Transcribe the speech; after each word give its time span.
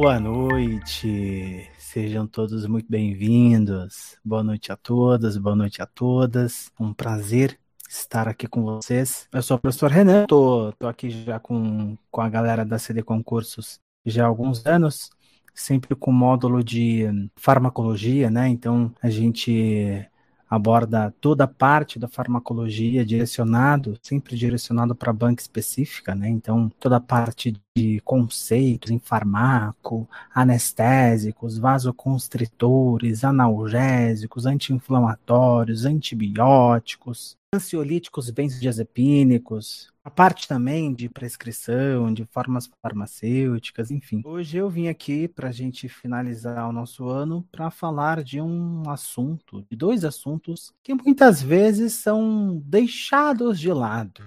Boa 0.00 0.18
noite, 0.18 1.70
sejam 1.76 2.26
todos 2.26 2.64
muito 2.64 2.86
bem-vindos. 2.88 4.16
Boa 4.24 4.42
noite 4.42 4.72
a 4.72 4.76
todas, 4.76 5.36
boa 5.36 5.54
noite 5.54 5.82
a 5.82 5.86
todas. 5.86 6.72
Um 6.80 6.94
prazer 6.94 7.60
estar 7.86 8.26
aqui 8.26 8.46
com 8.46 8.62
vocês. 8.62 9.28
Eu 9.30 9.42
sou 9.42 9.58
o 9.58 9.60
professor 9.60 9.90
Renan, 9.90 10.24
tô, 10.24 10.72
tô 10.78 10.88
aqui 10.88 11.10
já 11.10 11.38
com, 11.38 11.98
com 12.10 12.20
a 12.22 12.30
galera 12.30 12.64
da 12.64 12.78
CD 12.78 13.02
Concursos 13.02 13.78
já 14.06 14.24
há 14.24 14.26
alguns 14.26 14.64
anos, 14.64 15.10
sempre 15.52 15.94
com 15.94 16.10
módulo 16.10 16.64
de 16.64 17.04
farmacologia, 17.36 18.30
né? 18.30 18.48
Então 18.48 18.90
a 19.02 19.10
gente 19.10 20.08
aborda 20.50 21.14
toda 21.20 21.44
a 21.44 21.48
parte 21.48 21.96
da 21.96 22.08
farmacologia 22.08 23.04
direcionado, 23.04 23.96
sempre 24.02 24.34
direcionado 24.34 24.96
para 24.96 25.12
banca 25.12 25.40
específica, 25.40 26.12
né? 26.12 26.28
Então, 26.28 26.68
toda 26.80 26.96
a 26.96 27.00
parte 27.00 27.54
de 27.76 28.00
conceitos 28.00 28.90
em 28.90 28.98
farmaco, 28.98 30.08
anestésicos, 30.34 31.58
vasoconstritores, 31.58 33.22
analgésicos, 33.24 34.46
anti-inflamatórios, 34.46 35.84
antibióticos, 35.84 37.36
ansiolíticos 37.54 38.30
benzodiazepínicos, 38.30 39.92
a 40.04 40.10
parte 40.10 40.48
também 40.48 40.94
de 40.94 41.08
prescrição, 41.08 42.12
de 42.12 42.24
formas 42.24 42.70
farmacêuticas, 42.82 43.90
enfim. 43.90 44.22
Hoje 44.24 44.56
eu 44.56 44.68
vim 44.70 44.88
aqui 44.88 45.28
para 45.28 45.48
a 45.48 45.52
gente 45.52 45.88
finalizar 45.88 46.68
o 46.68 46.72
nosso 46.72 47.08
ano 47.08 47.46
para 47.52 47.70
falar 47.70 48.22
de 48.22 48.40
um 48.40 48.88
assunto, 48.88 49.64
de 49.70 49.76
dois 49.76 50.04
assuntos 50.04 50.72
que 50.82 50.94
muitas 50.94 51.42
vezes 51.42 51.92
são 51.94 52.60
deixados 52.64 53.60
de 53.60 53.72
lado. 53.72 54.22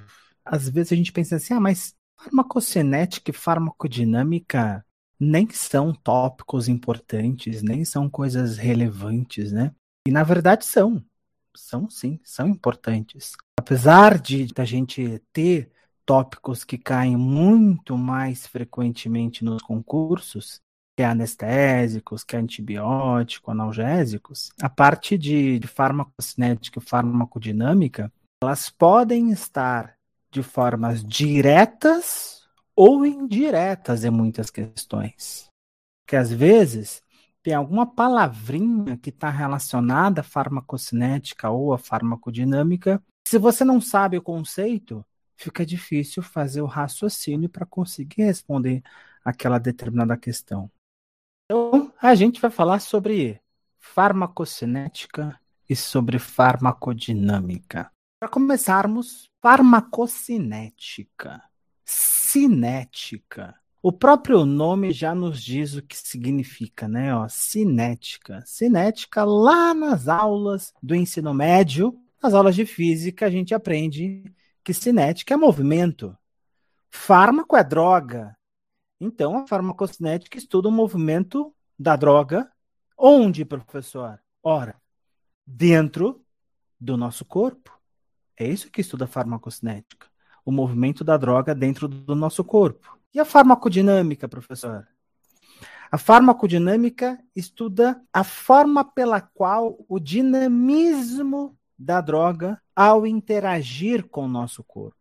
Às 0.46 0.70
vezes 0.70 0.92
a 0.92 0.96
gente 0.96 1.12
pensa 1.12 1.38
assim, 1.38 1.54
ah, 1.54 1.60
mas 1.60 1.96
farmacocinética 2.24 3.32
e 3.32 3.34
farmacodinâmica 3.34 4.86
nem 5.20 5.50
são 5.50 5.94
tópicos 5.94 6.68
importantes, 6.68 7.62
nem 7.62 7.86
são 7.86 8.10
coisas 8.10 8.58
relevantes, 8.58 9.52
né? 9.52 9.74
E 10.08 10.12
na 10.12 10.24
verdade 10.24 10.66
são 10.66 11.04
são 11.56 11.90
sim, 11.90 12.20
são 12.24 12.48
importantes. 12.48 13.34
Apesar 13.60 14.20
de 14.20 14.48
a 14.58 14.66
gente 14.66 15.22
ter 15.32 15.72
tópicos 16.06 16.64
que 16.64 16.78
caem 16.78 17.16
muito 17.16 17.98
mais 17.98 18.48
frequentemente 18.48 19.46
nos 19.46 19.62
concursos, 19.62 20.60
que 20.98 21.04
é 21.04 21.06
anestésicos, 21.06 22.24
que 22.24 22.36
é 22.36 22.40
antibiótico, 22.40 23.52
analgésicos, 23.52 24.52
a 24.62 24.70
parte 24.70 25.18
de, 25.18 25.60
de 25.60 25.68
farmacocinética 25.68 26.80
e 26.80 26.84
farmacodinâmica, 26.84 28.12
elas 28.44 28.70
podem 28.70 29.32
estar 29.32 29.96
de 30.34 30.42
formas 30.42 31.04
diretas 31.04 32.42
ou 32.76 33.06
indiretas 33.06 34.04
em 34.04 34.10
muitas 34.10 34.50
questões. 34.50 35.48
Que 36.08 36.16
às 36.16 36.32
vezes 36.32 37.04
tem 37.44 37.54
alguma 37.54 37.86
palavrinha 37.86 38.98
que 38.98 39.10
está 39.10 39.30
relacionada 39.30 40.22
à 40.22 40.24
farmacocinética 40.24 41.50
ou 41.52 41.72
à 41.72 41.78
farmacodinâmica. 41.78 43.02
Se 43.28 43.38
você 43.38 43.64
não 43.64 43.80
sabe 43.80 44.18
o 44.18 44.22
conceito, 44.22 45.06
fica 45.36 45.64
difícil 45.64 46.24
fazer 46.24 46.62
o 46.62 46.66
raciocínio 46.66 47.48
para 47.48 47.66
conseguir 47.66 48.24
responder 48.24 48.82
aquela 49.24 49.60
determinada 49.60 50.18
questão. 50.18 50.70
Então, 51.46 51.94
a 52.02 52.16
gente 52.16 52.42
vai 52.42 52.50
falar 52.50 52.80
sobre 52.80 53.40
farmacocinética 53.78 55.40
e 55.70 55.76
sobre 55.76 56.18
farmacodinâmica. 56.18 57.92
Para 58.24 58.32
começarmos, 58.32 59.30
farmacocinética, 59.42 61.44
cinética 61.84 63.54
o 63.82 63.92
próprio 63.92 64.46
nome 64.46 64.94
já 64.94 65.14
nos 65.14 65.44
diz 65.44 65.76
o 65.76 65.82
que 65.82 65.98
significa, 65.98 66.88
né? 66.88 67.14
Ó, 67.14 67.28
cinética. 67.28 68.42
Cinética, 68.46 69.26
lá 69.26 69.74
nas 69.74 70.08
aulas 70.08 70.74
do 70.82 70.96
ensino 70.96 71.34
médio, 71.34 71.94
nas 72.24 72.34
aulas 72.34 72.56
de 72.56 72.66
física, 72.66 73.26
a 73.26 73.30
gente 73.30 73.54
aprende 73.54 74.24
que 74.64 74.74
cinética 74.74 75.34
é 75.34 75.38
movimento. 75.38 76.18
Fármaco 76.90 77.58
é 77.58 77.64
droga. 77.64 78.38
Então, 79.02 79.40
a 79.40 79.48
farmacocinética 79.48 80.38
estuda 80.38 80.70
o 80.70 80.72
movimento 80.72 81.54
da 81.78 81.98
droga. 81.98 82.50
Onde, 82.98 83.44
professor? 83.44 84.18
Ora, 84.42 84.82
dentro 85.46 86.24
do 86.80 86.96
nosso 86.96 87.26
corpo. 87.26 87.83
É 88.38 88.48
isso 88.48 88.72
que 88.72 88.82
estuda 88.82 89.06
a 89.06 89.08
farmacocinética. 89.08 90.08
O 90.46 90.52
movimento 90.52 91.04
da 91.04 91.18
droga 91.18 91.54
dentro 91.54 91.88
do 91.88 92.16
nosso 92.16 92.44
corpo. 92.44 92.98
E 93.14 93.20
a 93.20 93.26
farmacodinâmica, 93.26 94.28
professor? 94.28 94.88
A 95.92 95.98
farmacodinâmica 95.98 97.20
estuda 97.36 98.02
a 98.12 98.24
forma 98.24 98.84
pela 98.84 99.22
qual 99.22 99.78
o 99.88 100.00
dinamismo 100.00 101.56
da 101.78 102.02
droga 102.02 102.60
ao 102.76 103.06
interagir 103.06 104.08
com 104.10 104.26
o 104.26 104.28
nosso 104.28 104.64
corpo. 104.64 104.98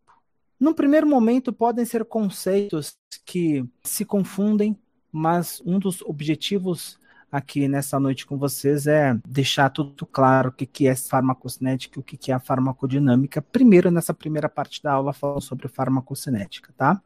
Num 0.61 0.75
primeiro 0.75 1.07
momento, 1.07 1.53
podem 1.53 1.85
ser 1.85 2.05
conceitos 2.05 2.97
que 3.25 3.65
se 3.83 4.05
confundem, 4.05 4.79
mas 5.11 5.63
um 5.65 5.79
dos 5.79 6.03
objetivos 6.03 6.99
aqui 7.33 7.67
nessa 7.67 7.99
noite 7.99 8.27
com 8.27 8.37
vocês 8.37 8.87
é 8.87 9.19
deixar 9.27 9.71
tudo 9.71 10.05
claro 10.05 10.51
o 10.51 10.53
que 10.53 10.87
é 10.87 10.95
farmacocinética 10.95 11.99
e 11.99 12.01
o 12.01 12.05
que 12.05 12.31
é 12.31 12.35
a 12.35 12.39
farmacodinâmica. 12.39 13.41
Primeiro, 13.41 13.91
nessa 13.91 14.13
primeira 14.13 14.51
parte 14.51 14.83
da 14.83 14.93
aula, 14.93 15.15
falando 15.15 15.41
sobre 15.41 15.67
farmacocinética, 15.67 16.75
tá? 16.77 17.03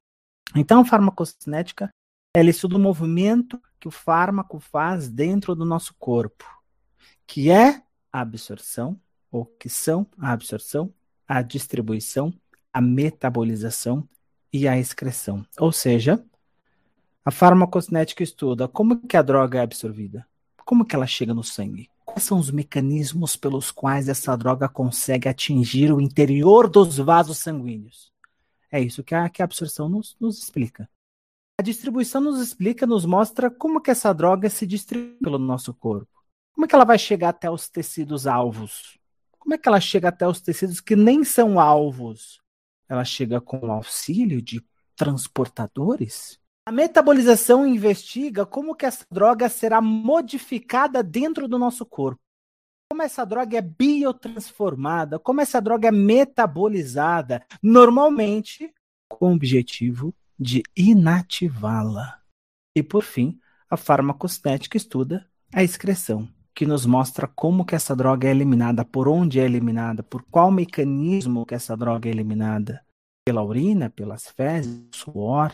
Então, 0.57 0.85
farmacocinética 0.85 1.89
ela 2.35 2.51
estuda 2.51 2.77
o 2.77 2.81
movimento 2.81 3.63
que 3.81 3.89
o 3.89 3.91
fármaco 3.91 4.59
faz 4.59 5.09
dentro 5.09 5.55
do 5.55 5.65
nosso 5.65 5.95
corpo, 5.95 6.45
que 7.27 7.51
é 7.51 7.83
a 8.13 8.21
absorção, 8.21 9.01
ou 9.31 9.47
que 9.47 9.69
são 9.69 10.07
a 10.19 10.33
absorção, 10.33 10.93
a 11.27 11.41
distribuição, 11.41 12.33
a 12.73 12.81
metabolização 12.81 14.07
e 14.53 14.69
a 14.69 14.79
excreção. 14.79 15.47
Ou 15.59 15.73
seja, 15.73 16.23
a 17.27 17.33
farmacocinética 17.33 18.23
estuda 18.23 18.69
como 18.69 19.05
que 19.05 19.17
a 19.17 19.23
droga 19.23 19.59
é 19.59 19.63
absorvida, 19.63 20.25
como 20.65 20.85
que 20.85 20.95
ela 20.95 21.09
chega 21.09 21.35
no 21.35 21.43
sangue, 21.43 21.91
quais 22.05 22.23
são 22.23 22.39
os 22.39 22.53
mecanismos 22.53 23.35
pelos 23.35 23.73
quais 23.73 24.09
essa 24.09 24.37
droga 24.37 24.69
consegue 24.69 25.29
atingir 25.29 25.93
o 25.93 26.01
interior 26.01 26.71
dos 26.71 26.99
vasos 26.99 27.39
sanguíneos. 27.39 28.13
É 28.71 28.81
isso 28.81 29.03
que 29.03 29.13
a, 29.13 29.29
que 29.29 29.43
a 29.43 29.45
absorção 29.45 29.89
nos, 29.89 30.17
nos 30.21 30.39
explica. 30.39 30.89
A 31.59 31.65
distribuição 31.65 32.21
nos 32.21 32.41
explica, 32.41 32.87
nos 32.87 33.05
mostra 33.05 33.51
como 33.51 33.81
que 33.81 33.91
essa 33.91 34.13
droga 34.13 34.49
se 34.49 34.65
distribui 34.65 35.19
pelo 35.21 35.39
nosso 35.39 35.75
corpo. 35.75 36.23
Como 36.53 36.65
é 36.65 36.69
que 36.69 36.77
ela 36.77 36.85
vai 36.85 36.97
chegar 36.99 37.31
até 37.31 37.51
os 37.51 37.69
tecidos 37.69 38.29
alvos? 38.29 38.97
Como 39.37 39.53
é 39.53 39.59
que 39.59 39.69
ela 39.69 39.81
chega 39.81 40.11
até 40.11 40.29
os 40.29 40.41
tecidos 40.41 40.81
que 40.81 40.95
nem 40.95 41.25
são 41.25 41.59
alvos? 41.59 42.41
Ela 42.89 43.05
chega 43.05 43.41
com 43.41 43.67
o 43.67 43.73
auxílio 43.73 44.41
de 44.41 44.65
transportadores? 44.95 46.39
A 46.67 46.73
metabolização 46.73 47.67
investiga 47.67 48.45
como 48.45 48.75
que 48.75 48.85
essa 48.85 49.07
droga 49.11 49.49
será 49.49 49.81
modificada 49.81 51.03
dentro 51.03 51.47
do 51.47 51.59
nosso 51.59 51.87
corpo 51.87 52.21
como 52.89 53.03
essa 53.03 53.25
droga 53.27 53.59
é 53.59 53.61
biotransformada, 53.61 55.19
como 55.19 55.41
essa 55.41 55.61
droga 55.61 55.89
é 55.89 55.91
metabolizada, 55.91 57.45
normalmente 57.63 58.73
com 59.09 59.31
o 59.31 59.35
objetivo 59.35 60.15
de 60.39 60.63
inativá-la. 60.77 62.21
E 62.77 62.83
por 62.83 63.03
fim, 63.03 63.39
a 63.69 63.77
farmacocinética 63.77 64.77
estuda 64.77 65.29
a 65.53 65.63
excreção, 65.63 66.29
que 66.55 66.65
nos 66.65 66.87
mostra 66.87 67.27
como 67.27 67.65
que 67.65 67.75
essa 67.75 67.95
droga 67.95 68.29
é 68.29 68.31
eliminada, 68.31 68.85
por 68.85 69.09
onde 69.09 69.41
é 69.41 69.45
eliminada, 69.45 70.03
por 70.03 70.23
qual 70.23 70.51
mecanismo 70.51 71.45
que 71.45 71.55
essa 71.55 71.77
droga 71.77 72.09
é 72.09 72.13
eliminada, 72.13 72.85
pela 73.27 73.43
urina, 73.43 73.91
pelas 73.91 74.29
fezes, 74.29 74.81
suor. 74.93 75.53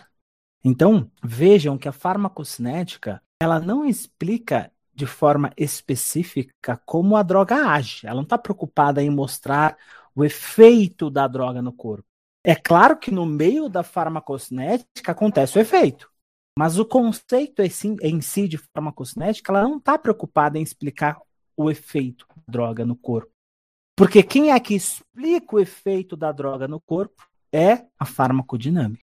Então, 0.64 1.10
vejam 1.22 1.76
que 1.76 1.88
a 1.88 1.92
farmacocinética, 1.92 3.22
ela 3.40 3.58
não 3.58 3.84
explica 3.84 4.70
de 4.94 5.06
forma 5.06 5.52
específica 5.56 6.80
como 6.84 7.16
a 7.16 7.22
droga 7.22 7.66
age. 7.66 8.06
Ela 8.06 8.16
não 8.16 8.22
está 8.22 8.38
preocupada 8.38 9.02
em 9.02 9.10
mostrar 9.10 9.76
o 10.14 10.24
efeito 10.24 11.10
da 11.10 11.26
droga 11.26 11.60
no 11.62 11.72
corpo. 11.72 12.04
É 12.44 12.54
claro 12.54 12.96
que 12.96 13.10
no 13.10 13.24
meio 13.24 13.68
da 13.68 13.82
farmacocinética 13.82 15.12
acontece 15.12 15.58
o 15.58 15.60
efeito, 15.60 16.10
mas 16.58 16.78
o 16.78 16.84
conceito 16.84 17.62
em 17.62 18.20
si 18.20 18.48
de 18.48 18.58
farmacocinética 18.58 19.52
ela 19.52 19.62
não 19.62 19.78
está 19.78 19.96
preocupada 19.96 20.58
em 20.58 20.62
explicar 20.62 21.20
o 21.56 21.70
efeito 21.70 22.26
da 22.28 22.42
droga 22.48 22.84
no 22.84 22.96
corpo. 22.96 23.30
Porque 23.96 24.22
quem 24.22 24.50
é 24.50 24.58
que 24.58 24.74
explica 24.74 25.56
o 25.56 25.60
efeito 25.60 26.16
da 26.16 26.32
droga 26.32 26.66
no 26.66 26.80
corpo 26.80 27.26
é 27.52 27.86
a 27.98 28.04
farmacodinâmica. 28.04 29.02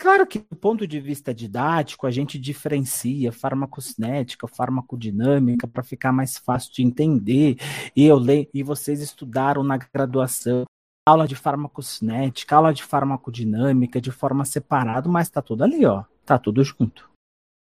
Claro 0.00 0.26
que, 0.26 0.38
do 0.38 0.56
ponto 0.56 0.86
de 0.86 0.98
vista 0.98 1.34
didático, 1.34 2.06
a 2.06 2.10
gente 2.10 2.38
diferencia 2.38 3.30
farmacocinética, 3.30 4.48
farmacodinâmica, 4.48 5.68
para 5.68 5.82
ficar 5.82 6.10
mais 6.10 6.38
fácil 6.38 6.72
de 6.72 6.82
entender. 6.82 7.58
E 7.94 8.06
eu 8.06 8.16
leio, 8.16 8.48
e 8.54 8.62
vocês 8.62 9.02
estudaram 9.02 9.62
na 9.62 9.76
graduação 9.76 10.64
aula 11.06 11.28
de 11.28 11.36
farmacocinética, 11.36 12.56
aula 12.56 12.72
de 12.72 12.82
farmacodinâmica, 12.82 14.00
de 14.00 14.10
forma 14.10 14.46
separada, 14.46 15.06
mas 15.06 15.26
está 15.26 15.42
tudo 15.42 15.64
ali, 15.64 15.84
ó. 15.84 16.04
Tá 16.24 16.38
tudo 16.38 16.64
junto. 16.64 17.10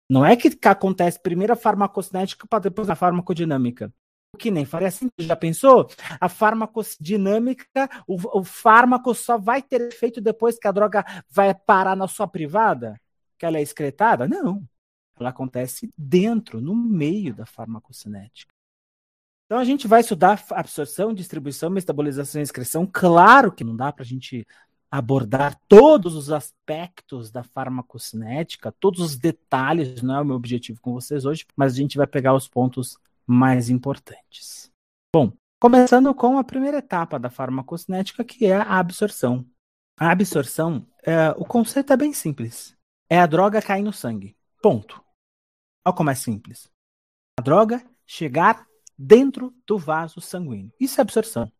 Não 0.09 0.25
é 0.25 0.37
que 0.37 0.57
acontece 0.69 1.19
primeiro 1.19 1.51
a 1.51 1.57
farmacocinética 1.57 2.47
para 2.47 2.59
depois 2.59 2.89
a 2.89 2.95
farmacodinâmica. 2.95 3.93
Que 4.37 4.49
nem 4.49 4.65
faria 4.65 4.89
sentido. 4.89 5.27
Já 5.27 5.35
pensou? 5.35 5.89
A 6.19 6.29
farmacodinâmica, 6.29 7.89
o, 8.07 8.39
o 8.39 8.43
fármaco 8.43 9.13
só 9.13 9.37
vai 9.37 9.61
ter 9.61 9.81
efeito 9.81 10.21
depois 10.21 10.57
que 10.57 10.67
a 10.67 10.71
droga 10.71 11.05
vai 11.29 11.53
parar 11.53 11.95
na 11.95 12.07
sua 12.07 12.27
privada? 12.27 12.99
Que 13.37 13.45
ela 13.45 13.57
é 13.57 13.61
excretada? 13.61 14.27
Não. 14.27 14.63
Ela 15.19 15.29
acontece 15.29 15.91
dentro, 15.97 16.61
no 16.61 16.73
meio 16.73 17.35
da 17.35 17.45
farmacocinética. 17.45 18.51
Então 19.45 19.59
a 19.59 19.65
gente 19.65 19.85
vai 19.85 19.99
estudar 19.99 20.43
absorção, 20.51 21.13
distribuição, 21.13 21.69
metabolização 21.69 22.39
e 22.39 22.43
excreção. 22.43 22.89
Claro 22.89 23.51
que 23.51 23.65
não 23.65 23.75
dá 23.75 23.91
para 23.91 24.03
a 24.03 24.07
gente 24.07 24.47
abordar 24.89 25.59
todos 25.67 26.15
os 26.15 26.31
aspectos 26.31 27.31
da 27.31 27.43
farmacocinética, 27.43 28.71
todos 28.71 29.01
os 29.01 29.17
detalhes, 29.17 30.01
não 30.01 30.15
é 30.15 30.21
o 30.21 30.25
meu 30.25 30.35
objetivo 30.35 30.79
com 30.81 30.93
vocês 30.93 31.25
hoje, 31.25 31.45
mas 31.55 31.73
a 31.73 31.75
gente 31.75 31.97
vai 31.97 32.07
pegar 32.07 32.33
os 32.33 32.47
pontos 32.47 32.97
mais 33.31 33.69
importantes. 33.69 34.71
Bom, 35.13 35.31
começando 35.59 36.13
com 36.13 36.37
a 36.37 36.43
primeira 36.43 36.79
etapa 36.79 37.17
da 37.17 37.29
farmacocinética, 37.29 38.23
que 38.23 38.45
é 38.45 38.55
a 38.55 38.79
absorção. 38.79 39.45
A 39.97 40.11
absorção, 40.11 40.85
é, 41.03 41.29
o 41.31 41.45
conceito 41.45 41.93
é 41.93 41.97
bem 41.97 42.13
simples. 42.13 42.75
É 43.09 43.19
a 43.19 43.25
droga 43.25 43.61
cair 43.61 43.83
no 43.83 43.93
sangue. 43.93 44.35
Ponto. 44.61 45.03
Olha 45.85 45.95
como 45.95 46.09
é 46.09 46.15
simples. 46.15 46.69
A 47.39 47.41
droga 47.41 47.83
chegar 48.05 48.65
dentro 48.97 49.55
do 49.65 49.77
vaso 49.77 50.19
sanguíneo. 50.19 50.71
Isso 50.79 50.99
é 50.99 51.01
absorção. 51.01 51.51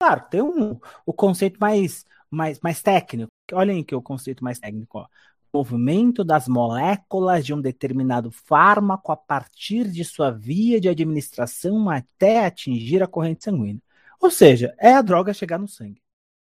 Claro, 0.00 0.28
tem 0.30 0.42
um, 0.42 0.80
o 1.04 1.12
conceito 1.12 1.58
mais 1.60 2.04
mais, 2.30 2.60
mais 2.60 2.80
técnico. 2.80 3.30
Olhem 3.52 3.80
aqui 3.80 3.94
o 3.94 4.02
conceito 4.02 4.44
mais 4.44 4.58
técnico. 4.58 4.98
Ó. 4.98 5.06
Movimento 5.52 6.22
das 6.22 6.46
moléculas 6.46 7.44
de 7.44 7.52
um 7.52 7.60
determinado 7.60 8.30
fármaco 8.30 9.10
a 9.10 9.16
partir 9.16 9.90
de 9.90 10.04
sua 10.04 10.30
via 10.30 10.80
de 10.80 10.88
administração 10.88 11.90
até 11.90 12.46
atingir 12.46 13.02
a 13.02 13.06
corrente 13.06 13.44
sanguínea. 13.44 13.82
Ou 14.20 14.30
seja, 14.30 14.74
é 14.78 14.92
a 14.92 15.02
droga 15.02 15.34
chegar 15.34 15.58
no 15.58 15.66
sangue. 15.66 16.00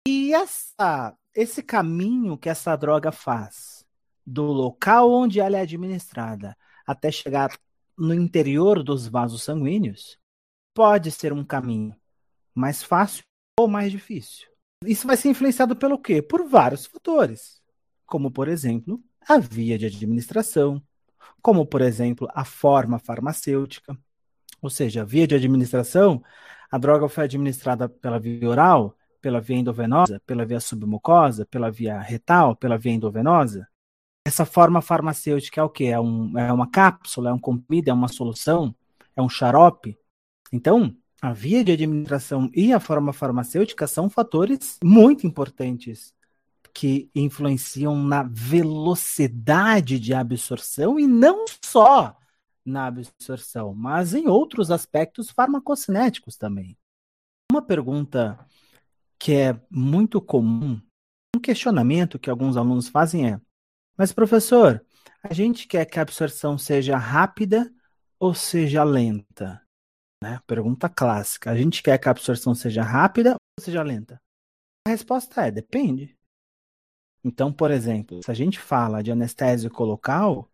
E 0.08 0.34
essa, 0.34 1.16
esse 1.34 1.62
caminho 1.62 2.38
que 2.38 2.50
essa 2.50 2.76
droga 2.76 3.12
faz, 3.12 3.86
do 4.26 4.46
local 4.46 5.12
onde 5.12 5.40
ela 5.40 5.58
é 5.58 5.62
administrada 5.62 6.58
até 6.86 7.12
chegar 7.12 7.56
no 7.98 8.14
interior 8.14 8.82
dos 8.84 9.08
vasos 9.08 9.44
sanguíneos, 9.44 10.18
pode 10.74 11.12
ser 11.12 11.32
um 11.32 11.44
caminho 11.44 11.96
mais 12.54 12.82
fácil 12.82 13.24
ou 13.60 13.68
mais 13.68 13.92
difícil. 13.92 14.50
Isso 14.84 15.06
vai 15.06 15.16
ser 15.16 15.30
influenciado 15.30 15.76
pelo 15.76 16.00
quê? 16.00 16.22
Por 16.22 16.48
vários 16.48 16.88
fatores, 16.88 17.61
como, 18.12 18.30
por 18.30 18.50
exemplo, 18.50 19.02
a 19.26 19.38
via 19.38 19.78
de 19.78 19.86
administração, 19.86 20.84
como, 21.42 21.66
por 21.66 21.80
exemplo, 21.80 22.28
a 22.34 22.44
forma 22.44 23.00
farmacêutica. 23.00 23.98
Ou 24.62 24.70
seja, 24.70 25.04
a 25.04 25.06
via 25.06 25.26
de 25.26 25.34
administração, 25.34 26.22
a 26.70 26.78
droga 26.78 27.08
foi 27.08 27.24
administrada 27.24 27.88
pela 27.88 28.20
via 28.20 28.50
oral, 28.50 28.98
pela 29.22 29.40
via 29.40 29.56
endovenosa, 29.56 30.22
pela 30.26 30.46
via 30.46 30.60
submucosa, 30.60 31.46
pela 31.46 31.72
via 31.72 32.02
retal, 32.02 32.54
pela 32.54 32.78
via 32.78 32.92
endovenosa. 32.92 33.66
Essa 34.26 34.44
forma 34.44 34.82
farmacêutica 34.82 35.62
é 35.62 35.64
o 35.64 35.70
quê? 35.70 35.86
É, 35.86 36.00
um, 36.00 36.38
é 36.38 36.52
uma 36.52 36.70
cápsula, 36.70 37.30
é 37.30 37.34
um 37.34 37.40
comprimido, 37.40 37.92
é 37.92 37.94
uma 37.94 38.10
solução, 38.10 38.76
é 39.16 39.22
um 39.22 39.30
xarope. 39.30 39.98
Então, 40.52 40.94
a 41.22 41.32
via 41.32 41.64
de 41.64 41.72
administração 41.72 42.52
e 42.54 42.74
a 42.74 42.80
forma 42.82 43.14
farmacêutica 43.14 43.88
são 43.88 44.10
fatores 44.10 44.78
muito 44.84 45.26
importantes 45.26 46.14
que 46.74 47.10
influenciam 47.14 47.96
na 47.96 48.24
velocidade 48.24 50.00
de 50.00 50.14
absorção 50.14 51.00
e 51.00 51.08
não 51.08 51.46
só 51.64 52.18
na 52.66 52.88
absorção, 52.88 53.74
mas 53.74 54.14
em 54.14 54.28
outros 54.28 54.72
aspectos 54.72 55.32
farmacocinéticos 55.32 56.38
também. 56.38 56.78
Uma 57.52 57.62
pergunta 57.62 58.40
que 59.20 59.34
é 59.34 59.62
muito 59.70 60.22
comum, 60.22 60.82
um 61.36 61.40
questionamento 61.40 62.20
que 62.20 62.30
alguns 62.30 62.58
alunos 62.58 62.88
fazem 62.88 63.32
é: 63.32 63.42
mas 63.98 64.12
professor, 64.12 64.86
a 65.24 65.34
gente 65.34 65.68
quer 65.68 65.86
que 65.86 66.00
a 66.00 66.02
absorção 66.02 66.58
seja 66.58 66.98
rápida 66.98 67.72
ou 68.20 68.34
seja 68.34 68.84
lenta? 68.84 69.62
Né? 70.24 70.40
Pergunta 70.46 70.88
clássica. 70.88 71.52
A 71.52 71.58
gente 71.58 71.82
quer 71.82 71.98
que 71.98 72.08
a 72.08 72.12
absorção 72.12 72.54
seja 72.54 72.84
rápida 72.84 73.32
ou 73.32 73.64
seja 73.64 73.82
lenta? 73.84 74.22
A 74.88 74.92
resposta 74.92 75.48
é: 75.48 75.52
depende. 75.52 76.18
Então, 77.24 77.54
por 77.54 77.72
exemplo, 77.72 78.22
se 78.24 78.32
a 78.32 78.34
gente 78.34 78.60
fala 78.60 79.04
de 79.04 79.12
anestésico 79.12 79.84
local, 79.84 80.50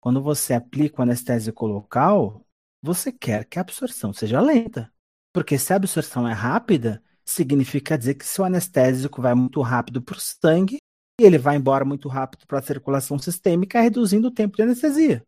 quando 0.00 0.22
você 0.22 0.54
aplica 0.54 1.00
o 1.00 1.02
anestésico 1.02 1.66
local, 1.66 2.44
você 2.82 3.12
quer 3.12 3.44
que 3.44 3.58
a 3.58 3.62
absorção 3.62 4.12
seja 4.12 4.40
lenta. 4.40 4.92
Porque 5.32 5.58
se 5.58 5.72
a 5.72 5.76
absorção 5.76 6.26
é 6.26 6.32
rápida, 6.32 7.02
significa 7.24 7.98
dizer 7.98 8.14
que 8.14 8.26
seu 8.26 8.44
anestésico 8.44 9.20
vai 9.20 9.34
muito 9.34 9.60
rápido 9.60 10.02
para 10.02 10.16
o 10.16 10.20
sangue 10.20 10.78
e 11.20 11.24
ele 11.24 11.38
vai 11.38 11.56
embora 11.56 11.84
muito 11.84 12.08
rápido 12.08 12.46
para 12.46 12.58
a 12.58 12.62
circulação 12.62 13.18
sistêmica, 13.18 13.80
reduzindo 13.80 14.28
o 14.28 14.30
tempo 14.30 14.56
de 14.56 14.62
anestesia. 14.62 15.24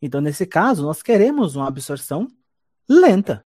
Então, 0.00 0.20
nesse 0.20 0.46
caso, 0.46 0.82
nós 0.82 1.02
queremos 1.02 1.56
uma 1.56 1.68
absorção 1.68 2.28
lenta. 2.88 3.44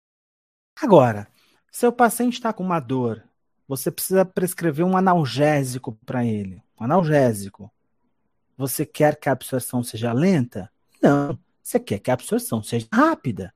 Agora, 0.81 1.29
se 1.71 1.87
o 1.87 1.93
paciente 1.93 2.35
está 2.35 2.53
com 2.53 2.63
uma 2.63 2.81
dor, 2.81 3.23
você 3.67 3.91
precisa 3.91 4.25
prescrever 4.25 4.85
um 4.85 4.97
analgésico 4.97 5.99
para 6.05 6.25
ele. 6.25 6.63
Um 6.79 6.85
analgésico. 6.85 7.71
Você 8.57 8.85
quer 8.87 9.17
que 9.19 9.29
a 9.29 9.33
absorção 9.33 9.83
seja 9.83 10.13
lenta? 10.13 10.71
Não. 11.03 11.39
Você 11.63 11.81
quer 11.81 11.99
que 11.99 12.11
a 12.11 12.15
absorção 12.15 12.63
seja 12.63 12.87
rápida. 12.93 13.53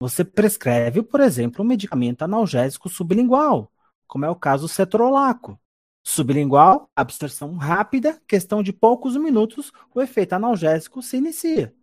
Você 0.00 0.24
prescreve, 0.24 1.02
por 1.02 1.20
exemplo, 1.20 1.64
um 1.64 1.68
medicamento 1.68 2.22
analgésico 2.22 2.88
sublingual, 2.88 3.70
como 4.06 4.24
é 4.24 4.30
o 4.30 4.34
caso 4.34 4.64
do 4.64 4.68
cetrolaco. 4.68 5.58
Sublingual, 6.02 6.90
absorção 6.94 7.56
rápida, 7.56 8.20
questão 8.26 8.62
de 8.62 8.72
poucos 8.72 9.16
minutos, 9.16 9.72
o 9.94 10.02
efeito 10.02 10.34
analgésico 10.34 11.00
se 11.00 11.16
inicia. 11.16 11.74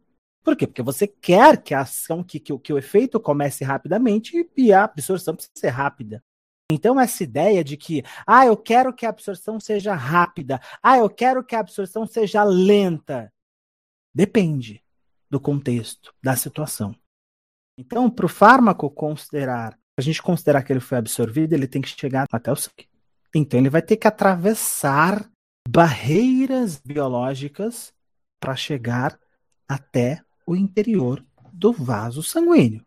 Por 0.44 0.56
quê? 0.56 0.68
Porque 0.68 0.82
você 0.82 1.08
quer 1.08 1.62
que 1.62 1.74
a 1.74 1.82
ação, 1.82 2.24
que, 2.24 2.40
que, 2.40 2.58
que 2.60 2.74
o 2.74 2.78
efeito 2.78 3.20
comece 3.20 3.64
rapidamente 3.64 4.50
e 4.58 4.74
a 4.74 4.84
absorção 4.84 5.36
precisa 5.36 5.54
ser 5.56 5.70
rápida. 5.70 6.24
Então, 6.72 7.00
essa 7.00 7.22
ideia 7.24 7.64
de 7.64 7.76
que, 7.76 8.02
ah, 8.26 8.46
eu 8.46 8.56
quero 8.56 8.94
que 8.94 9.06
a 9.06 9.10
absorção 9.10 9.60
seja 9.60 9.94
rápida, 9.94 10.62
ah, 10.82 10.98
eu 10.98 11.10
quero 11.10 11.44
que 11.44 11.54
a 11.54 11.60
absorção 11.60 12.08
seja 12.08 12.44
lenta, 12.44 13.32
depende 14.14 14.82
do 15.30 15.40
contexto, 15.40 16.14
da 16.24 16.36
situação. 16.36 16.96
Então, 17.78 18.10
para 18.10 18.26
o 18.26 18.30
fármaco 18.30 18.90
considerar, 18.90 19.78
a 19.98 20.02
gente 20.02 20.22
considerar 20.22 20.64
que 20.64 20.72
ele 20.72 20.80
foi 20.80 20.98
absorvido, 20.98 21.54
ele 21.54 21.68
tem 21.68 21.82
que 21.82 21.90
chegar 21.90 22.26
até 22.32 22.50
o 22.52 22.56
sangue. 22.56 22.88
Então, 23.36 23.60
ele 23.60 23.70
vai 23.70 23.82
ter 23.82 23.98
que 23.98 24.08
atravessar 24.08 25.30
barreiras 25.68 26.80
biológicas 26.80 27.94
para 28.40 28.56
chegar 28.56 29.20
até 29.68 30.22
o 30.46 30.56
interior 30.56 31.26
do 31.52 31.74
vaso 31.74 32.24
sanguíneo. 32.24 32.86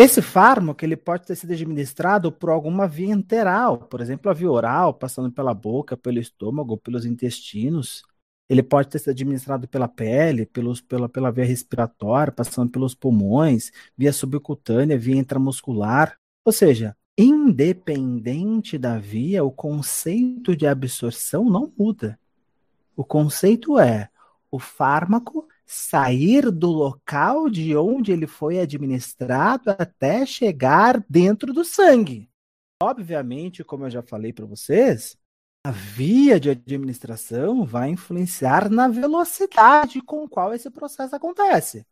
Esse 0.00 0.22
fármaco 0.22 0.84
ele 0.84 0.96
pode 0.96 1.26
ter 1.26 1.34
sido 1.34 1.52
administrado 1.52 2.30
por 2.30 2.50
alguma 2.50 2.86
via 2.86 3.12
enteral, 3.12 3.76
por 3.76 4.00
exemplo, 4.00 4.30
a 4.30 4.32
via 4.32 4.48
oral, 4.48 4.94
passando 4.94 5.28
pela 5.32 5.52
boca, 5.52 5.96
pelo 5.96 6.20
estômago, 6.20 6.78
pelos 6.78 7.04
intestinos. 7.04 8.04
Ele 8.48 8.62
pode 8.62 8.88
ter 8.90 9.00
sido 9.00 9.10
administrado 9.10 9.66
pela 9.66 9.88
pele, 9.88 10.46
pelos, 10.46 10.80
pela, 10.80 11.08
pela 11.08 11.32
via 11.32 11.44
respiratória, 11.44 12.32
passando 12.32 12.70
pelos 12.70 12.94
pulmões, 12.94 13.72
via 13.96 14.12
subcutânea, 14.12 14.96
via 14.96 15.16
intramuscular. 15.16 16.16
Ou 16.44 16.52
seja, 16.52 16.96
independente 17.18 18.78
da 18.78 18.98
via, 18.98 19.42
o 19.42 19.50
conceito 19.50 20.54
de 20.54 20.64
absorção 20.64 21.50
não 21.50 21.72
muda. 21.76 22.16
O 22.94 23.04
conceito 23.04 23.76
é 23.80 24.08
o 24.48 24.60
fármaco 24.60 25.48
sair 25.70 26.50
do 26.50 26.70
local 26.70 27.50
de 27.50 27.76
onde 27.76 28.10
ele 28.10 28.26
foi 28.26 28.58
administrado 28.58 29.68
até 29.68 30.24
chegar 30.24 31.04
dentro 31.06 31.52
do 31.52 31.62
sangue. 31.62 32.26
Obviamente, 32.82 33.62
como 33.62 33.84
eu 33.84 33.90
já 33.90 34.02
falei 34.02 34.32
para 34.32 34.46
vocês, 34.46 35.14
a 35.62 35.70
via 35.70 36.40
de 36.40 36.48
administração 36.48 37.66
vai 37.66 37.90
influenciar 37.90 38.70
na 38.70 38.88
velocidade 38.88 40.00
com 40.00 40.26
qual 40.26 40.54
esse 40.54 40.70
processo 40.70 41.14
acontece. 41.14 41.86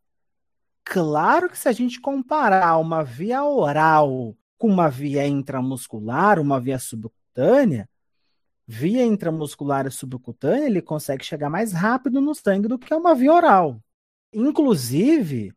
Claro 0.82 1.50
que 1.50 1.58
se 1.58 1.68
a 1.68 1.72
gente 1.72 2.00
comparar 2.00 2.78
uma 2.78 3.04
via 3.04 3.44
oral 3.44 4.34
com 4.56 4.68
uma 4.68 4.88
via 4.88 5.26
intramuscular, 5.26 6.40
uma 6.40 6.58
via 6.58 6.78
subcutânea, 6.78 7.86
via 8.66 9.04
intramuscular 9.04 9.86
e 9.86 9.90
subcutânea, 9.90 10.66
ele 10.66 10.82
consegue 10.82 11.24
chegar 11.24 11.48
mais 11.48 11.72
rápido 11.72 12.20
no 12.20 12.34
sangue 12.34 12.68
do 12.68 12.78
que 12.78 12.92
uma 12.92 13.14
via 13.14 13.32
oral. 13.32 13.80
Inclusive, 14.32 15.52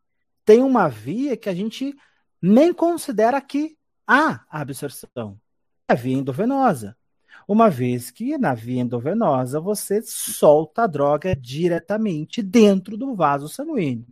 tem 0.45 0.61
uma 0.63 0.87
via 0.87 1.35
que 1.35 1.49
a 1.49 1.53
gente 1.53 1.95
nem 2.41 2.73
considera 2.73 3.41
que 3.41 3.77
há 4.07 4.45
absorção. 4.49 5.39
É 5.87 5.93
a 5.93 5.95
via 5.95 6.17
endovenosa. 6.17 6.95
uma 7.47 7.69
vez 7.69 8.11
que 8.11 8.37
na 8.37 8.53
via 8.53 8.81
endovenosa 8.81 9.59
você 9.59 10.01
solta 10.03 10.83
a 10.83 10.87
droga 10.87 11.35
diretamente 11.35 12.43
dentro 12.43 12.95
do 12.95 13.15
vaso 13.15 13.49
sanguíneo. 13.49 14.05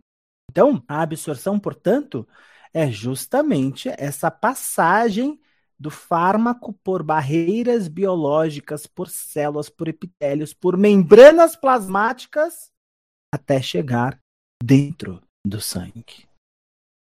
Então, 0.50 0.82
a 0.88 1.02
absorção, 1.02 1.58
portanto, 1.60 2.26
é 2.74 2.90
justamente 2.90 3.88
essa 3.96 4.30
passagem 4.30 5.38
do 5.78 5.90
fármaco 5.90 6.72
por 6.82 7.02
barreiras 7.02 7.86
biológicas, 7.86 8.86
por 8.86 9.08
células, 9.08 9.68
por 9.68 9.88
epitélios, 9.88 10.52
por 10.52 10.76
membranas 10.76 11.54
plasmáticas, 11.54 12.72
até 13.32 13.62
chegar 13.62 14.18
dentro 14.62 15.22
do 15.46 15.60
sangue. 15.60 16.26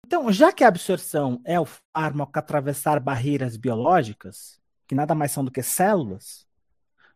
Então, 0.05 0.31
já 0.31 0.53
que 0.53 0.63
a 0.63 0.67
absorção 0.67 1.41
é 1.43 1.59
o 1.59 1.65
fármaco 1.65 2.37
atravessar 2.37 2.99
barreiras 2.99 3.57
biológicas, 3.57 4.59
que 4.87 4.95
nada 4.95 5.15
mais 5.15 5.31
são 5.31 5.43
do 5.43 5.51
que 5.51 5.63
células, 5.63 6.47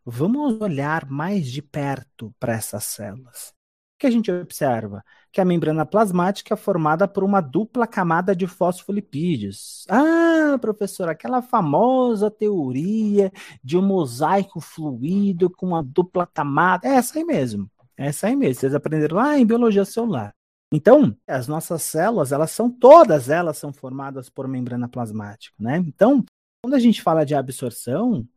vamos 0.03 0.59
olhar 0.59 1.09
mais 1.09 1.49
de 1.49 1.61
perto 1.61 2.33
para 2.39 2.53
essas 2.53 2.83
células 2.83 3.53
que 4.01 4.07
a 4.07 4.11
gente 4.11 4.31
observa? 4.31 5.05
Que 5.31 5.39
a 5.39 5.45
membrana 5.45 5.85
plasmática 5.85 6.55
é 6.55 6.57
formada 6.57 7.07
por 7.07 7.23
uma 7.23 7.39
dupla 7.39 7.85
camada 7.85 8.35
de 8.35 8.47
fosfolipídios. 8.47 9.85
Ah, 9.87 10.57
professor, 10.59 11.07
aquela 11.07 11.39
famosa 11.39 12.31
teoria 12.31 13.31
de 13.63 13.77
um 13.77 13.81
mosaico 13.83 14.59
fluido 14.59 15.51
com 15.51 15.67
uma 15.67 15.83
dupla 15.83 16.25
camada. 16.25 16.87
É 16.87 16.95
essa 16.95 17.19
aí 17.19 17.23
mesmo. 17.23 17.69
É 17.95 18.07
essa 18.07 18.25
aí 18.25 18.35
mesmo. 18.35 18.55
Vocês 18.59 18.73
aprenderam 18.73 19.17
lá 19.17 19.37
em 19.37 19.45
biologia 19.45 19.85
celular. 19.85 20.33
Então, 20.73 21.15
as 21.27 21.47
nossas 21.47 21.83
células, 21.83 22.31
elas 22.31 22.49
são 22.49 22.71
todas 22.71 23.29
elas 23.29 23.57
são 23.57 23.71
formadas 23.71 24.29
por 24.29 24.47
membrana 24.47 24.89
plasmática, 24.89 25.55
né? 25.59 25.77
Então, 25.77 26.23
quando 26.63 26.73
a 26.73 26.79
gente 26.79 27.03
fala 27.03 27.23
de 27.23 27.35
absorção, 27.35 28.27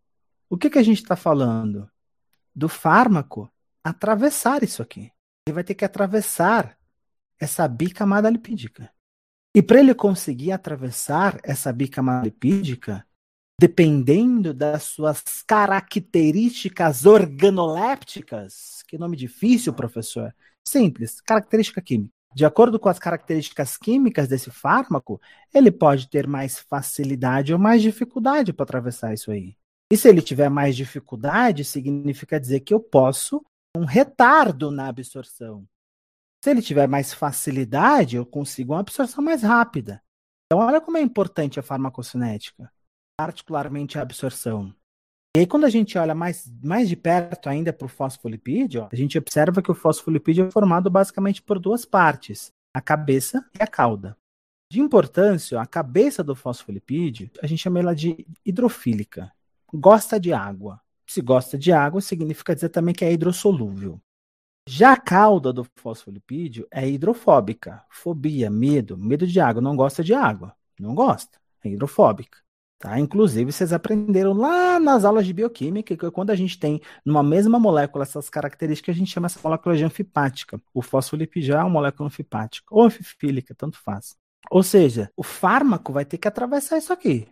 o 0.50 0.58
que, 0.58 0.68
que 0.68 0.78
a 0.78 0.82
gente 0.82 1.00
está 1.00 1.16
falando? 1.16 1.88
Do 2.54 2.68
fármaco 2.68 3.50
atravessar 3.82 4.62
isso 4.62 4.82
aqui 4.82 5.13
ele 5.46 5.54
vai 5.54 5.64
ter 5.64 5.74
que 5.74 5.84
atravessar 5.84 6.76
essa 7.38 7.68
bicamada 7.68 8.30
lipídica. 8.30 8.90
E 9.54 9.62
para 9.62 9.78
ele 9.78 9.94
conseguir 9.94 10.52
atravessar 10.52 11.38
essa 11.44 11.72
bicamada 11.72 12.24
lipídica, 12.24 13.06
dependendo 13.60 14.52
das 14.52 14.84
suas 14.84 15.22
características 15.46 17.06
organolépticas, 17.06 18.82
que 18.88 18.98
nome 18.98 19.16
difícil, 19.16 19.72
professor. 19.72 20.34
Simples, 20.66 21.20
característica 21.20 21.80
química. 21.80 22.12
De 22.34 22.44
acordo 22.44 22.80
com 22.80 22.88
as 22.88 22.98
características 22.98 23.76
químicas 23.76 24.26
desse 24.26 24.50
fármaco, 24.50 25.20
ele 25.52 25.70
pode 25.70 26.08
ter 26.08 26.26
mais 26.26 26.58
facilidade 26.58 27.52
ou 27.52 27.58
mais 27.60 27.80
dificuldade 27.80 28.52
para 28.52 28.64
atravessar 28.64 29.14
isso 29.14 29.30
aí. 29.30 29.56
E 29.92 29.96
se 29.96 30.08
ele 30.08 30.20
tiver 30.20 30.48
mais 30.48 30.74
dificuldade, 30.74 31.64
significa 31.64 32.40
dizer 32.40 32.60
que 32.60 32.74
eu 32.74 32.80
posso 32.80 33.44
um 33.76 33.84
retardo 33.84 34.70
na 34.70 34.88
absorção. 34.88 35.66
Se 36.44 36.50
ele 36.50 36.62
tiver 36.62 36.86
mais 36.86 37.12
facilidade, 37.12 38.16
eu 38.16 38.26
consigo 38.26 38.74
uma 38.74 38.80
absorção 38.80 39.24
mais 39.24 39.42
rápida. 39.42 40.02
Então, 40.46 40.64
olha 40.64 40.80
como 40.80 40.98
é 40.98 41.00
importante 41.00 41.58
a 41.58 41.62
farmacocinética, 41.62 42.70
particularmente 43.18 43.98
a 43.98 44.02
absorção. 44.02 44.74
E 45.36 45.40
aí, 45.40 45.46
quando 45.46 45.64
a 45.64 45.70
gente 45.70 45.98
olha 45.98 46.14
mais, 46.14 46.48
mais 46.62 46.88
de 46.88 46.94
perto 46.94 47.48
ainda 47.48 47.72
para 47.72 47.86
o 47.86 47.88
fosfolipídio, 47.88 48.86
a 48.92 48.94
gente 48.94 49.18
observa 49.18 49.60
que 49.60 49.70
o 49.70 49.74
fosfolipídio 49.74 50.46
é 50.46 50.50
formado 50.50 50.88
basicamente 50.88 51.42
por 51.42 51.58
duas 51.58 51.84
partes, 51.84 52.52
a 52.72 52.80
cabeça 52.80 53.44
e 53.58 53.62
a 53.62 53.66
cauda. 53.66 54.16
De 54.70 54.80
importância, 54.80 55.60
a 55.60 55.66
cabeça 55.66 56.22
do 56.22 56.36
fosfolipídio, 56.36 57.30
a 57.42 57.46
gente 57.46 57.62
chama 57.62 57.80
ela 57.80 57.94
de 57.94 58.26
hidrofílica, 58.44 59.32
gosta 59.72 60.20
de 60.20 60.32
água. 60.32 60.80
Se 61.14 61.22
gosta 61.22 61.56
de 61.56 61.70
água, 61.70 62.00
significa 62.00 62.56
dizer 62.56 62.70
também 62.70 62.92
que 62.92 63.04
é 63.04 63.12
hidrossolúvel. 63.12 64.00
Já 64.68 64.94
a 64.94 65.00
cauda 65.00 65.52
do 65.52 65.64
fosfolipídio 65.76 66.66
é 66.72 66.88
hidrofóbica. 66.90 67.84
Fobia, 67.88 68.50
medo, 68.50 68.98
medo 68.98 69.24
de 69.24 69.38
água, 69.38 69.62
não 69.62 69.76
gosta 69.76 70.02
de 70.02 70.12
água. 70.12 70.56
Não 70.76 70.92
gosta, 70.92 71.38
é 71.64 71.68
hidrofóbica. 71.68 72.38
Tá? 72.80 72.98
Inclusive, 72.98 73.52
vocês 73.52 73.72
aprenderam 73.72 74.32
lá 74.32 74.80
nas 74.80 75.04
aulas 75.04 75.24
de 75.24 75.32
bioquímica 75.32 75.96
que 75.96 76.10
quando 76.10 76.30
a 76.30 76.34
gente 76.34 76.58
tem 76.58 76.80
numa 77.04 77.22
mesma 77.22 77.60
molécula 77.60 78.02
essas 78.02 78.28
características, 78.28 78.96
a 78.96 78.98
gente 78.98 79.12
chama 79.12 79.26
essa 79.26 79.38
molécula 79.40 79.76
de 79.76 79.84
anfipática. 79.84 80.60
O 80.74 80.82
fosfolipídio 80.82 81.54
é 81.54 81.60
uma 81.60 81.70
molécula 81.70 82.08
anfipática, 82.08 82.66
ou 82.72 82.82
anfifílica, 82.82 83.54
tanto 83.54 83.78
faz. 83.78 84.16
Ou 84.50 84.64
seja, 84.64 85.12
o 85.16 85.22
fármaco 85.22 85.92
vai 85.92 86.04
ter 86.04 86.18
que 86.18 86.26
atravessar 86.26 86.76
isso 86.76 86.92
aqui 86.92 87.28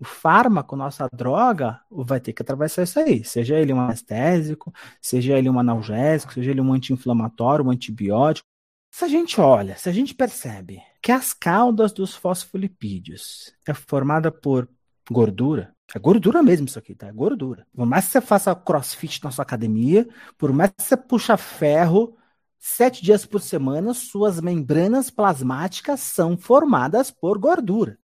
o 0.00 0.04
fármaco, 0.04 0.76
nossa 0.76 1.08
droga, 1.12 1.80
vai 1.90 2.20
ter 2.20 2.32
que 2.32 2.42
atravessar 2.42 2.84
isso 2.84 2.98
aí. 3.00 3.24
Seja 3.24 3.58
ele 3.58 3.72
um 3.72 3.80
anestésico, 3.80 4.72
seja 5.02 5.36
ele 5.36 5.50
um 5.50 5.58
analgésico, 5.58 6.32
seja 6.32 6.50
ele 6.52 6.60
um 6.60 6.72
anti-inflamatório, 6.72 7.64
um 7.64 7.70
antibiótico. 7.70 8.46
Se 8.90 9.04
a 9.04 9.08
gente 9.08 9.40
olha, 9.40 9.76
se 9.76 9.88
a 9.88 9.92
gente 9.92 10.14
percebe 10.14 10.80
que 11.02 11.12
as 11.12 11.32
caudas 11.32 11.92
dos 11.92 12.14
fosfolipídios 12.14 13.52
é 13.66 13.74
formada 13.74 14.30
por 14.30 14.68
gordura, 15.10 15.74
é 15.94 15.98
gordura 15.98 16.42
mesmo 16.42 16.66
isso 16.66 16.78
aqui, 16.78 16.94
tá? 16.94 17.08
É 17.08 17.12
gordura. 17.12 17.66
Por 17.74 17.86
mais 17.86 18.06
que 18.06 18.12
você 18.12 18.20
faça 18.20 18.54
crossfit 18.54 19.22
na 19.24 19.30
sua 19.30 19.42
academia, 19.42 20.08
por 20.36 20.52
mais 20.52 20.70
que 20.70 20.82
você 20.82 20.96
puxa 20.96 21.36
ferro 21.36 22.16
sete 22.58 23.02
dias 23.02 23.24
por 23.24 23.40
semana, 23.40 23.94
suas 23.94 24.40
membranas 24.40 25.10
plasmáticas 25.10 26.00
são 26.00 26.36
formadas 26.36 27.10
por 27.10 27.38
gordura. 27.38 27.98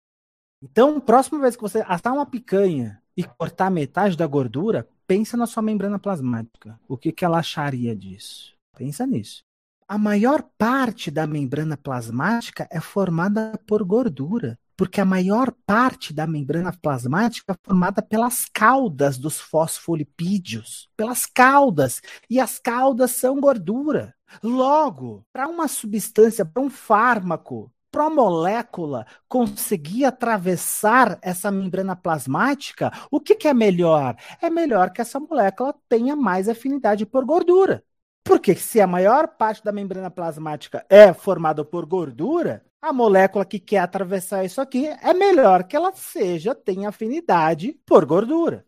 Então, 0.61 0.99
próxima 0.99 1.39
vez 1.39 1.55
que 1.55 1.61
você 1.61 1.83
assar 1.87 2.13
uma 2.13 2.25
picanha 2.25 3.01
e 3.17 3.23
cortar 3.23 3.71
metade 3.71 4.15
da 4.15 4.27
gordura, 4.27 4.87
pensa 5.07 5.35
na 5.35 5.47
sua 5.47 5.63
membrana 5.63 5.97
plasmática. 5.97 6.79
O 6.87 6.95
que, 6.97 7.11
que 7.11 7.25
ela 7.25 7.39
acharia 7.39 7.95
disso? 7.95 8.53
Pensa 8.77 9.05
nisso. 9.05 9.43
A 9.87 9.97
maior 9.97 10.43
parte 10.57 11.11
da 11.11 11.27
membrana 11.27 11.75
plasmática 11.75 12.67
é 12.71 12.79
formada 12.79 13.59
por 13.67 13.83
gordura, 13.83 14.57
porque 14.77 15.01
a 15.01 15.05
maior 15.05 15.51
parte 15.65 16.13
da 16.13 16.25
membrana 16.25 16.71
plasmática 16.71 17.53
é 17.53 17.57
formada 17.61 18.01
pelas 18.01 18.45
caudas 18.45 19.17
dos 19.17 19.39
fosfolipídios, 19.39 20.89
pelas 20.95 21.25
caudas, 21.25 22.01
e 22.29 22.39
as 22.39 22.57
caudas 22.57 23.11
são 23.11 23.41
gordura. 23.41 24.15
Logo, 24.41 25.25
para 25.33 25.47
uma 25.47 25.67
substância, 25.67 26.45
para 26.45 26.63
um 26.63 26.69
fármaco 26.69 27.69
para 27.91 28.05
a 28.05 28.09
molécula 28.09 29.05
conseguir 29.27 30.05
atravessar 30.05 31.19
essa 31.21 31.51
membrana 31.51 31.95
plasmática, 31.95 32.91
o 33.11 33.19
que, 33.19 33.35
que 33.35 33.47
é 33.47 33.53
melhor? 33.53 34.15
É 34.41 34.49
melhor 34.49 34.91
que 34.91 35.01
essa 35.01 35.19
molécula 35.19 35.75
tenha 35.89 36.15
mais 36.15 36.47
afinidade 36.47 37.05
por 37.05 37.25
gordura. 37.25 37.83
Porque 38.23 38.55
se 38.55 38.79
a 38.79 38.87
maior 38.87 39.27
parte 39.27 39.63
da 39.63 39.71
membrana 39.71 40.09
plasmática 40.09 40.85
é 40.89 41.13
formada 41.13 41.65
por 41.65 41.85
gordura, 41.85 42.65
a 42.81 42.93
molécula 42.93 43.45
que 43.45 43.59
quer 43.59 43.79
atravessar 43.79 44.45
isso 44.45 44.61
aqui 44.61 44.87
é 44.87 45.13
melhor 45.13 45.63
que 45.65 45.75
ela 45.75 45.93
seja, 45.93 46.55
tenha 46.55 46.89
afinidade 46.89 47.73
por 47.85 48.05
gordura. 48.05 48.65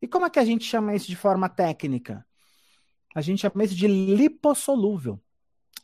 E 0.00 0.08
como 0.08 0.26
é 0.26 0.30
que 0.30 0.38
a 0.38 0.44
gente 0.44 0.64
chama 0.64 0.94
isso 0.94 1.06
de 1.08 1.16
forma 1.16 1.48
técnica? 1.48 2.24
A 3.14 3.20
gente 3.20 3.40
chama 3.40 3.64
isso 3.64 3.74
de 3.74 3.86
lipossolúvel 3.88 5.20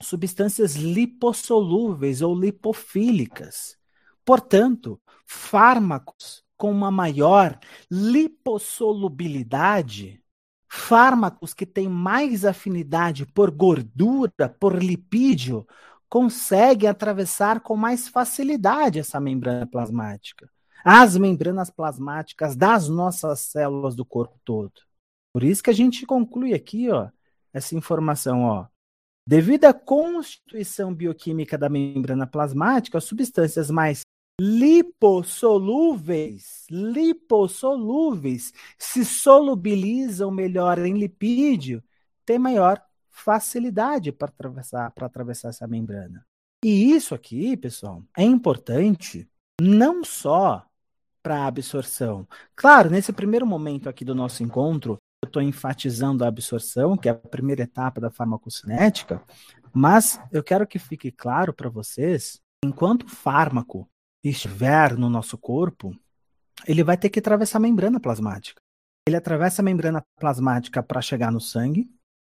substâncias 0.01 0.75
lipossolúveis 0.75 2.23
ou 2.23 2.39
lipofílicas. 2.39 3.77
Portanto, 4.25 5.01
fármacos 5.27 6.45
com 6.57 6.71
uma 6.71 6.91
maior 6.91 7.59
lipossolubilidade, 7.91 10.23
fármacos 10.69 11.53
que 11.53 11.67
têm 11.67 11.89
mais 11.89 12.45
afinidade 12.45 13.27
por 13.27 13.51
gordura, 13.51 14.49
por 14.59 14.81
lipídio, 14.83 15.67
conseguem 16.09 16.89
atravessar 16.89 17.61
com 17.61 17.77
mais 17.77 18.09
facilidade 18.09 19.01
essa 19.01 19.21
membrana 19.21 19.67
plasmática. 19.67 20.49
As 20.85 21.17
membranas 21.17 21.71
plasmáticas 21.71 22.55
das 22.55 22.89
nossas 22.89 23.41
células 23.41 23.97
do 23.97 24.05
corpo 24.05 24.39
todo. 24.45 24.73
Por 25.33 25.43
isso 25.43 25.63
que 25.63 25.71
a 25.71 25.75
gente 25.75 26.07
conclui 26.07 26.55
aqui, 26.55 26.91
ó, 26.91 27.09
essa 27.53 27.75
informação, 27.75 28.43
ó. 28.43 28.67
Devido 29.27 29.65
à 29.65 29.73
constituição 29.73 30.95
bioquímica 30.95 31.57
da 31.57 31.71
membrana 31.71 32.27
plasmática, 32.27 32.99
as 32.99 33.05
substâncias 33.05 33.71
mais 33.71 34.03
lipossolúveis, 34.39 36.67
lipossolúveis, 36.71 38.53
se 38.79 39.03
solubilizam 39.05 40.31
melhor 40.31 40.79
em 40.81 40.99
lipídio, 40.99 41.83
têm 42.27 42.39
maior 42.39 42.83
facilidade 43.09 44.13
para 44.13 44.29
atravessar, 44.29 44.91
para 44.91 45.07
atravessar 45.07 45.49
essa 45.51 45.67
membrana. 45.67 46.27
E 46.65 46.93
isso 46.93 47.15
aqui, 47.15 47.57
pessoal, 47.57 48.03
é 48.17 48.25
importante 48.25 49.29
não 49.61 50.03
só 50.05 50.67
para 51.23 51.45
a 51.45 51.47
absorção. 51.47 52.27
Claro, 52.55 52.91
nesse 52.91 53.13
primeiro 53.13 53.47
momento 53.47 53.89
aqui 53.89 54.05
do 54.05 54.15
nosso 54.15 54.43
encontro, 54.43 54.99
eu 55.25 55.27
estou 55.27 55.43
enfatizando 55.43 56.25
a 56.25 56.29
absorção, 56.29 56.97
que 56.97 57.09
é 57.09 57.13
a 57.13 57.15
primeira 57.15 57.63
etapa 57.63 58.01
da 58.01 58.11
farmacocinética, 58.11 59.23
mas 59.73 60.21
eu 60.31 60.43
quero 60.43 60.67
que 60.67 60.79
fique 60.79 61.11
claro 61.11 61.53
para 61.53 61.69
vocês, 61.69 62.41
enquanto 62.65 63.03
o 63.03 63.09
fármaco 63.09 63.89
estiver 64.23 64.97
no 64.97 65.11
nosso 65.11 65.37
corpo, 65.37 65.95
ele 66.67 66.85
vai 66.85 66.97
ter 66.97 67.11
que 67.11 67.19
atravessar 67.19 67.59
a 67.59 67.61
membrana 67.61 67.99
plasmática. 67.99 68.61
ele 69.07 69.17
atravessa 69.17 69.61
a 69.61 69.65
membrana 69.65 70.03
plasmática 70.19 70.83
para 70.83 71.03
chegar 71.03 71.31
no 71.31 71.41
sangue, 71.41 71.91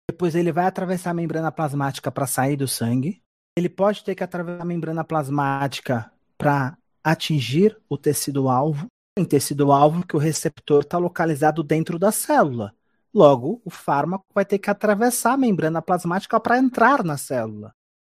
depois 0.08 0.34
ele 0.34 0.52
vai 0.52 0.66
atravessar 0.66 1.10
a 1.10 1.14
membrana 1.14 1.50
plasmática 1.50 2.12
para 2.12 2.26
sair 2.26 2.56
do 2.56 2.68
sangue, 2.68 3.20
ele 3.56 3.68
pode 3.68 4.04
ter 4.04 4.14
que 4.14 4.22
atravessar 4.22 4.62
a 4.62 4.66
membrana 4.66 5.02
plasmática 5.02 6.12
para 6.38 6.76
atingir 7.02 7.76
o 7.88 7.96
tecido-alvo, 7.96 8.86
em 9.18 9.24
tecido-alvo 9.24 10.06
que 10.06 10.14
o 10.14 10.18
receptor 10.18 10.82
está 10.82 10.98
localizado 10.98 11.62
dentro 11.62 11.98
da 11.98 12.12
célula. 12.12 12.74
Logo, 13.12 13.60
o 13.64 13.70
fármaco 13.70 14.24
vai 14.32 14.44
ter 14.44 14.58
que 14.58 14.70
atravessar 14.70 15.32
a 15.32 15.36
membrana 15.36 15.82
plasmática 15.82 16.38
para 16.38 16.58
entrar 16.58 17.02
na 17.02 17.16
célula. 17.16 17.74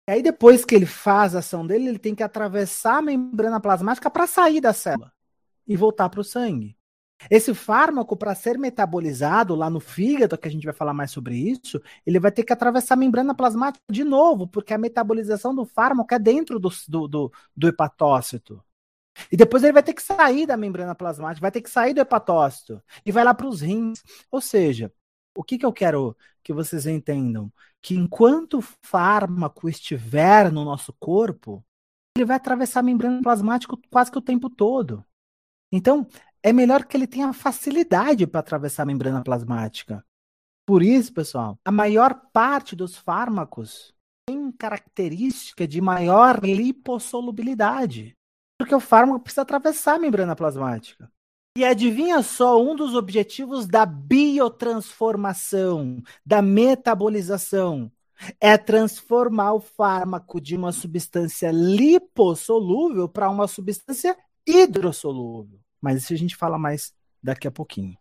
E 0.08 0.12
aí, 0.12 0.22
depois 0.22 0.66
que 0.66 0.76
ele 0.76 0.86
faz 0.86 1.36
a 1.36 1.40
ação 1.40 1.66
dele, 1.66 1.88
ele 1.88 2.00
tem 2.00 2.14
que 2.14 2.24
atravessar 2.24 2.98
a 2.98 3.02
membrana 3.02 3.60
plasmática 3.60 4.10
para 4.10 4.28
sair 4.28 4.62
da 4.62 4.74
célula 4.74 5.12
e 5.68 5.76
voltar 5.76 6.10
para 6.10 6.20
o 6.20 6.24
sangue. 6.24 6.78
Esse 7.30 7.54
fármaco, 7.54 8.18
para 8.18 8.36
ser 8.36 8.58
metabolizado 8.58 9.56
lá 9.56 9.70
no 9.70 9.80
fígado, 9.80 10.38
que 10.38 10.48
a 10.48 10.52
gente 10.52 10.66
vai 10.66 10.74
falar 10.74 10.94
mais 10.94 11.12
sobre 11.12 11.36
isso, 11.38 11.82
ele 12.06 12.20
vai 12.20 12.32
ter 12.32 12.44
que 12.44 12.54
atravessar 12.54 12.96
a 12.96 12.98
membrana 12.98 13.34
plasmática 13.34 13.84
de 13.90 14.04
novo, 14.04 14.48
porque 14.48 14.74
a 14.74 14.78
metabolização 14.78 15.56
do 15.56 15.66
fármaco 15.66 16.14
é 16.14 16.20
dentro 16.20 16.60
do, 16.60 16.70
do, 16.88 17.08
do, 17.08 17.32
do 17.56 17.68
hepatócito. 17.68 18.62
E 19.32 19.38
depois 19.38 19.64
ele 19.64 19.74
vai 19.74 19.84
ter 19.84 19.94
que 19.94 20.02
sair 20.02 20.46
da 20.46 20.58
membrana 20.58 20.96
plasmática, 20.96 21.42
vai 21.42 21.52
ter 21.52 21.62
que 21.62 21.70
sair 21.70 21.94
do 21.94 22.02
hepatócito 22.02 22.82
e 23.06 23.12
vai 23.12 23.24
lá 23.24 23.34
para 23.34 23.48
os 23.48 23.62
rins. 23.62 24.02
Ou 24.32 24.42
seja, 24.42 24.92
o 25.36 25.44
que, 25.44 25.58
que 25.58 25.66
eu 25.66 25.74
quero 25.74 26.16
que 26.44 26.54
vocês 26.54 26.86
entendam? 26.86 27.52
Que 27.82 27.96
enquanto 27.96 28.60
o 28.60 28.66
fármaco 28.82 29.70
estiver 29.70 30.52
no 30.52 30.64
nosso 30.64 30.94
corpo, 31.00 31.64
ele 32.16 32.26
vai 32.26 32.38
atravessar 32.38 32.82
a 32.82 32.84
membrana 32.84 33.22
plasmática 33.22 33.76
quase 33.90 34.12
que 34.12 34.18
o 34.18 34.22
tempo 34.22 34.50
todo. 34.50 35.04
Então, 35.72 36.08
é 36.42 36.54
melhor 36.54 36.86
que 36.86 36.96
ele 36.96 37.08
tenha 37.08 37.34
facilidade 37.34 38.28
para 38.28 38.42
atravessar 38.42 38.84
a 38.84 38.86
membrana 38.86 39.24
plasmática. 39.24 40.06
Por 40.66 40.84
isso, 40.84 41.14
pessoal, 41.14 41.58
a 41.66 41.72
maior 41.72 42.14
parte 42.32 42.76
dos 42.76 42.96
fármacos 42.96 43.94
tem 44.26 44.52
característica 44.52 45.68
de 45.68 45.82
maior 45.82 46.40
lipossolubilidade. 46.44 48.16
Porque 48.58 48.76
o 48.76 48.80
fármaco 48.80 49.22
precisa 49.22 49.42
atravessar 49.42 49.96
a 49.96 50.00
membrana 50.00 50.36
plasmática. 50.36 51.12
E 51.56 51.64
adivinha 51.64 52.24
só 52.24 52.60
um 52.60 52.76
dos 52.76 52.96
objetivos 52.96 53.68
da 53.68 53.86
biotransformação, 53.86 56.02
da 56.26 56.42
metabolização, 56.42 57.92
é 58.40 58.58
transformar 58.58 59.54
o 59.54 59.60
fármaco 59.60 60.42
de 60.42 60.56
uma 60.56 60.72
substância 60.72 61.52
lipossolúvel 61.52 63.08
para 63.08 63.30
uma 63.30 63.48
substância 63.48 64.18
hidrossolúvel. 64.48 65.60
Mas 65.80 66.04
isso 66.04 66.14
a 66.14 66.18
gente 66.18 66.36
fala 66.36 66.58
mais 66.58 66.94
daqui 67.22 67.48
a 67.48 67.52
pouquinho. 67.52 67.98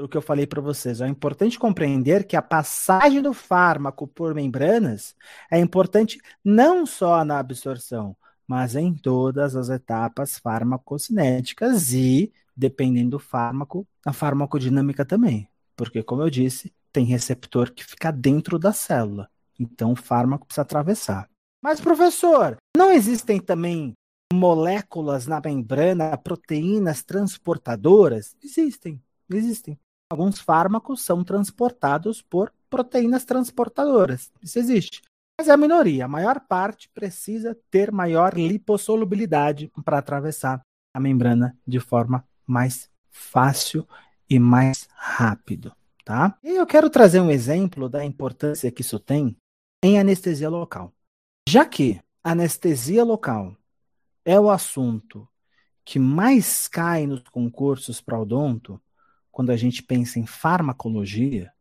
O 0.00 0.08
que 0.08 0.16
eu 0.16 0.22
falei 0.22 0.46
para 0.46 0.60
vocês, 0.60 1.00
é 1.00 1.06
importante 1.06 1.58
compreender 1.58 2.26
que 2.26 2.36
a 2.36 2.42
passagem 2.42 3.20
do 3.20 3.34
fármaco 3.34 4.08
por 4.08 4.34
membranas 4.34 5.14
é 5.50 5.58
importante 5.58 6.18
não 6.42 6.86
só 6.86 7.24
na 7.24 7.38
absorção, 7.38 8.16
mas 8.46 8.74
em 8.74 8.94
todas 8.94 9.56
as 9.56 9.68
etapas 9.68 10.38
farmacocinéticas 10.38 11.92
e, 11.92 12.32
dependendo 12.56 13.10
do 13.10 13.18
fármaco, 13.18 13.86
na 14.04 14.12
farmacodinâmica 14.12 15.04
também. 15.04 15.48
Porque, 15.76 16.02
como 16.02 16.22
eu 16.22 16.30
disse, 16.30 16.72
tem 16.92 17.04
receptor 17.04 17.72
que 17.72 17.84
fica 17.84 18.10
dentro 18.12 18.58
da 18.58 18.72
célula. 18.72 19.28
Então, 19.58 19.92
o 19.92 19.96
fármaco 19.96 20.46
precisa 20.46 20.62
atravessar. 20.62 21.28
Mas, 21.62 21.80
professor, 21.80 22.56
não 22.76 22.90
existem 22.90 23.40
também 23.40 23.94
moléculas 24.32 25.26
na 25.26 25.40
membrana, 25.40 26.16
proteínas 26.16 27.02
transportadoras? 27.02 28.34
Existem, 28.42 29.00
existem. 29.30 29.78
Alguns 30.10 30.38
fármacos 30.40 31.02
são 31.02 31.22
transportados 31.22 32.20
por 32.20 32.52
proteínas 32.68 33.24
transportadoras. 33.24 34.30
Isso 34.42 34.58
existe. 34.58 35.02
Mas 35.42 35.48
é 35.48 35.52
a 35.54 35.56
minoria. 35.56 36.04
A 36.04 36.08
maior 36.08 36.38
parte 36.38 36.88
precisa 36.94 37.58
ter 37.68 37.90
maior 37.90 38.34
lipossolubilidade 38.34 39.72
para 39.84 39.98
atravessar 39.98 40.62
a 40.94 41.00
membrana 41.00 41.58
de 41.66 41.80
forma 41.80 42.24
mais 42.46 42.88
fácil 43.10 43.84
e 44.30 44.38
mais 44.38 44.88
rápido, 44.94 45.74
tá? 46.04 46.38
E 46.44 46.50
eu 46.50 46.64
quero 46.64 46.88
trazer 46.88 47.18
um 47.18 47.28
exemplo 47.28 47.88
da 47.88 48.04
importância 48.04 48.70
que 48.70 48.82
isso 48.82 49.00
tem 49.00 49.36
em 49.82 49.98
anestesia 49.98 50.48
local. 50.48 50.92
Já 51.48 51.66
que 51.66 52.00
anestesia 52.22 53.02
local 53.02 53.56
é 54.24 54.38
o 54.38 54.48
assunto 54.48 55.28
que 55.84 55.98
mais 55.98 56.68
cai 56.68 57.04
nos 57.04 57.24
concursos 57.30 58.00
para 58.00 58.20
odonto, 58.20 58.80
quando 59.32 59.50
a 59.50 59.56
gente 59.56 59.82
pensa 59.82 60.20
em 60.20 60.24
farmacologia, 60.24 61.52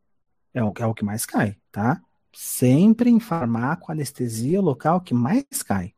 é 0.54 0.64
o, 0.64 0.72
é 0.78 0.86
o 0.86 0.94
que 0.94 1.04
mais 1.04 1.26
cai, 1.26 1.58
tá? 1.72 2.00
Sempre 2.34 3.10
em 3.10 3.20
farmaco, 3.20 3.92
anestesia 3.92 4.62
local 4.62 5.02
que 5.02 5.14
mais 5.14 5.64
cai. 5.64 5.94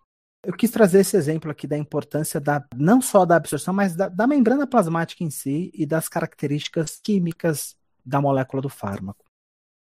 Eu 0.46 0.54
quis 0.54 0.72
trazer 0.72 1.00
esse 1.00 1.16
exemplo 1.16 1.50
aqui 1.50 1.66
da 1.66 1.78
importância 1.78 2.40
da 2.40 2.66
não 2.76 3.02
só 3.02 3.26
da 3.26 3.38
absorção, 3.38 3.74
mas 3.74 3.96
da, 3.96 4.10
da 4.10 4.28
membrana 4.28 4.68
plasmática 4.68 5.24
em 5.24 5.30
si 5.30 5.72
e 5.74 5.86
das 5.86 6.10
características 6.10 7.00
químicas 7.02 7.78
da 8.06 8.20
molécula 8.20 8.62
do 8.62 8.70
fármaco. 8.70 9.24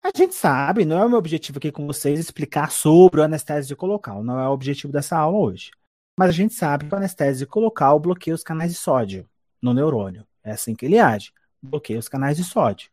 A 0.04 0.12
gente 0.16 0.36
sabe, 0.36 0.86
não 0.86 1.00
é 1.00 1.06
o 1.06 1.10
meu 1.10 1.18
objetivo 1.18 1.58
aqui 1.58 1.72
com 1.72 1.88
vocês 1.88 2.20
explicar 2.20 2.70
sobre 2.70 3.22
o 3.22 3.24
anestésico 3.24 3.88
local, 3.88 4.24
não 4.24 4.40
é 4.40 4.48
o 4.48 4.52
objetivo 4.52 4.94
dessa 4.94 5.18
aula 5.18 5.40
hoje. 5.40 5.72
Mas 6.18 6.30
a 6.30 6.32
gente 6.32 6.54
sabe 6.54 6.88
que 6.88 6.94
o 6.94 6.98
anestésico 6.98 7.60
local 7.60 8.00
bloqueia 8.00 8.36
os 8.36 8.44
canais 8.44 8.72
de 8.72 8.78
sódio 8.78 9.28
no 9.60 9.74
neurônio. 9.74 10.26
É 10.44 10.52
assim 10.52 10.76
que 10.76 10.86
ele 10.86 11.00
age. 11.00 11.32
Bloqueia 11.62 11.98
os 11.98 12.08
canais 12.08 12.38
de 12.38 12.44
sódio. 12.44 12.90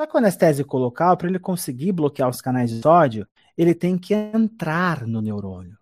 Só 0.00 0.06
que 0.06 0.14
o 0.14 0.18
anestésico 0.18 0.78
local, 0.78 1.14
para 1.14 1.28
ele 1.28 1.38
conseguir 1.38 1.92
bloquear 1.92 2.30
os 2.30 2.40
canais 2.40 2.70
de 2.70 2.80
sódio, 2.80 3.28
ele 3.54 3.74
tem 3.74 3.98
que 3.98 4.14
entrar 4.14 5.06
no 5.06 5.20
neurônio. 5.20 5.76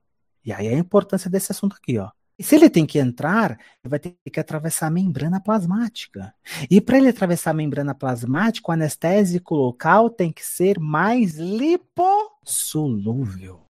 E 0.44 0.52
aí 0.52 0.66
é 0.66 0.74
a 0.74 0.78
importância 0.78 1.30
desse 1.30 1.52
assunto 1.52 1.76
aqui, 1.76 1.98
ó. 1.98 2.10
E 2.36 2.42
se 2.42 2.56
ele 2.56 2.68
tem 2.68 2.84
que 2.84 2.98
entrar, 2.98 3.52
ele 3.52 3.88
vai 3.88 4.00
ter 4.00 4.16
que 4.32 4.40
atravessar 4.40 4.88
a 4.88 4.90
membrana 4.90 5.40
plasmática. 5.40 6.34
E 6.68 6.80
para 6.80 6.98
ele 6.98 7.10
atravessar 7.10 7.52
a 7.52 7.54
membrana 7.54 7.94
plasmática, 7.94 8.68
o 8.68 8.74
anestésico 8.74 9.54
local 9.54 10.10
tem 10.10 10.32
que 10.32 10.44
ser 10.44 10.80
mais 10.80 11.36
lipossolúvel 11.36 13.68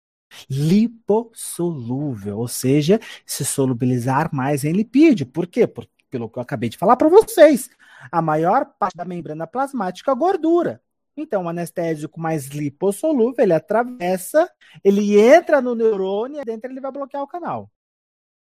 lipossolúvel, 0.50 2.38
ou 2.38 2.46
seja, 2.46 3.00
se 3.24 3.42
solubilizar 3.44 4.28
mais 4.34 4.64
em 4.64 4.72
lipídio. 4.72 5.26
Por 5.26 5.46
quê? 5.46 5.66
Por, 5.66 5.88
pelo 6.10 6.28
que 6.28 6.38
eu 6.38 6.42
acabei 6.42 6.68
de 6.68 6.76
falar 6.76 6.96
para 6.96 7.08
vocês. 7.08 7.70
A 8.10 8.22
maior 8.22 8.64
parte 8.78 8.96
da 8.96 9.04
membrana 9.04 9.46
plasmática 9.46 10.14
gordura. 10.14 10.80
Então, 11.16 11.44
o 11.44 11.48
anestésico 11.48 12.20
mais 12.20 12.48
lipossolúvel, 12.48 13.42
ele 13.42 13.54
atravessa, 13.54 14.50
ele 14.84 15.18
entra 15.18 15.62
no 15.62 15.74
neurônio 15.74 16.40
e 16.40 16.44
dentro 16.44 16.70
ele 16.70 16.80
vai 16.80 16.92
bloquear 16.92 17.22
o 17.22 17.28
canal. 17.28 17.70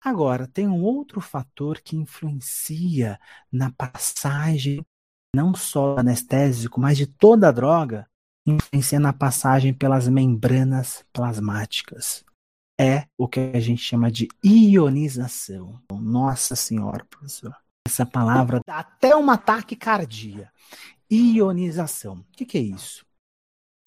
Agora, 0.02 0.46
tem 0.46 0.68
um 0.68 0.84
outro 0.84 1.22
fator 1.22 1.80
que 1.80 1.96
influencia 1.96 3.20
na 3.52 3.72
passagem, 3.72 4.86
não 5.34 5.56
só 5.56 5.96
do 5.96 6.02
anestésico, 6.02 6.80
mas 6.80 6.98
de 6.98 7.08
toda 7.08 7.48
a 7.48 7.52
droga, 7.52 8.08
influencia 8.46 9.00
na 9.00 9.12
passagem 9.12 9.74
pelas 9.74 10.08
membranas 10.08 11.04
plasmáticas. 11.12 12.24
É 12.80 13.08
o 13.18 13.28
que 13.28 13.40
a 13.40 13.60
gente 13.60 13.82
chama 13.82 14.12
de 14.12 14.28
ionização. 14.44 15.82
Nossa 15.92 16.56
Senhora, 16.56 17.06
professor. 17.06 17.56
Essa 17.88 18.06
palavra 18.06 18.60
dá 18.66 18.80
até 18.80 19.16
um 19.16 19.30
ataque 19.30 19.76
cardíaco. 19.76 20.52
Ionização. 21.10 22.16
O 22.16 22.26
que, 22.32 22.46
que 22.46 22.58
é 22.58 22.62
isso? 22.62 23.06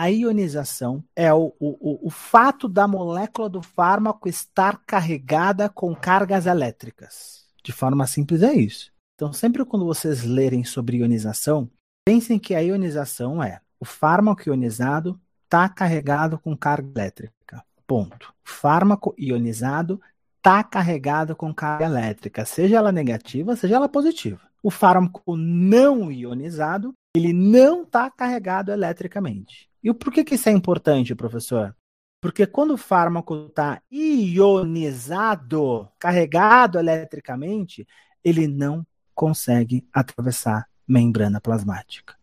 A 0.01 0.07
ionização 0.11 1.03
é 1.17 1.35
o, 1.35 1.53
o, 1.59 2.07
o 2.07 2.11
fato 2.11 2.69
da 2.69 2.87
molécula 2.87 3.49
do 3.49 3.61
fármaco 3.61 4.29
estar 4.29 4.81
carregada 4.87 5.69
com 5.69 5.95
cargas 5.95 6.47
elétricas. 6.47 7.49
De 7.65 7.73
forma 7.73 8.07
simples, 8.07 8.43
é 8.43 8.55
isso. 8.55 8.93
Então, 9.17 9.33
sempre 9.33 9.65
quando 9.65 9.85
vocês 9.85 10.23
lerem 10.23 10.63
sobre 10.63 10.99
ionização, 10.99 11.69
pensem 12.07 12.39
que 12.39 12.55
a 12.55 12.61
ionização 12.61 13.43
é 13.43 13.61
o 13.81 13.85
fármaco 13.85 14.43
ionizado 14.49 15.21
está 15.45 15.69
carregado 15.69 16.39
com 16.39 16.57
carga 16.57 16.89
elétrica. 17.01 17.65
Ponto. 17.87 18.35
O 18.45 18.51
fármaco 18.51 19.15
ionizado 19.19 20.01
está 20.39 20.65
carregado 20.65 21.37
com 21.37 21.53
carga 21.53 21.85
elétrica, 21.85 22.45
seja 22.45 22.77
ela 22.77 22.91
negativa, 22.91 23.55
seja 23.55 23.77
ela 23.77 23.89
positiva. 23.89 24.41
O 24.63 24.71
fármaco 24.71 25.37
não 25.37 26.11
ionizado, 26.11 26.95
ele 27.15 27.33
não 27.33 27.83
está 27.83 28.11
carregado 28.11 28.73
eletricamente. 28.73 29.69
E 29.83 29.93
por 29.93 30.13
que, 30.13 30.25
que 30.25 30.35
isso 30.37 30.49
é 30.49 30.53
importante, 30.53 31.15
professor? 31.15 31.77
Porque 32.21 32.47
quando 32.47 32.73
o 32.73 32.79
fármaco 32.79 33.47
está 33.47 33.81
ionizado, 33.93 35.89
carregado 35.99 36.79
eletricamente, 36.79 37.87
ele 38.25 38.49
não 38.49 38.85
consegue 39.15 39.87
atravessar 39.93 40.67
membrana 40.87 41.41
plasmática. 41.41 42.17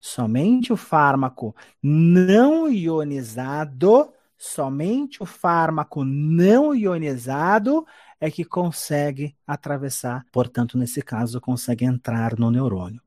Somente 0.00 0.72
o 0.72 0.76
fármaco 0.76 1.54
não 1.82 2.70
ionizado, 2.70 4.12
somente 4.44 5.22
o 5.22 5.26
fármaco 5.26 6.04
não 6.04 6.74
ionizado 6.74 7.86
é 8.20 8.30
que 8.30 8.44
consegue 8.44 9.34
atravessar, 9.46 10.24
portanto, 10.30 10.76
nesse 10.76 11.02
caso, 11.02 11.40
consegue 11.40 11.84
entrar 11.84 12.38
no 12.38 12.50
neurônio. 12.50 13.00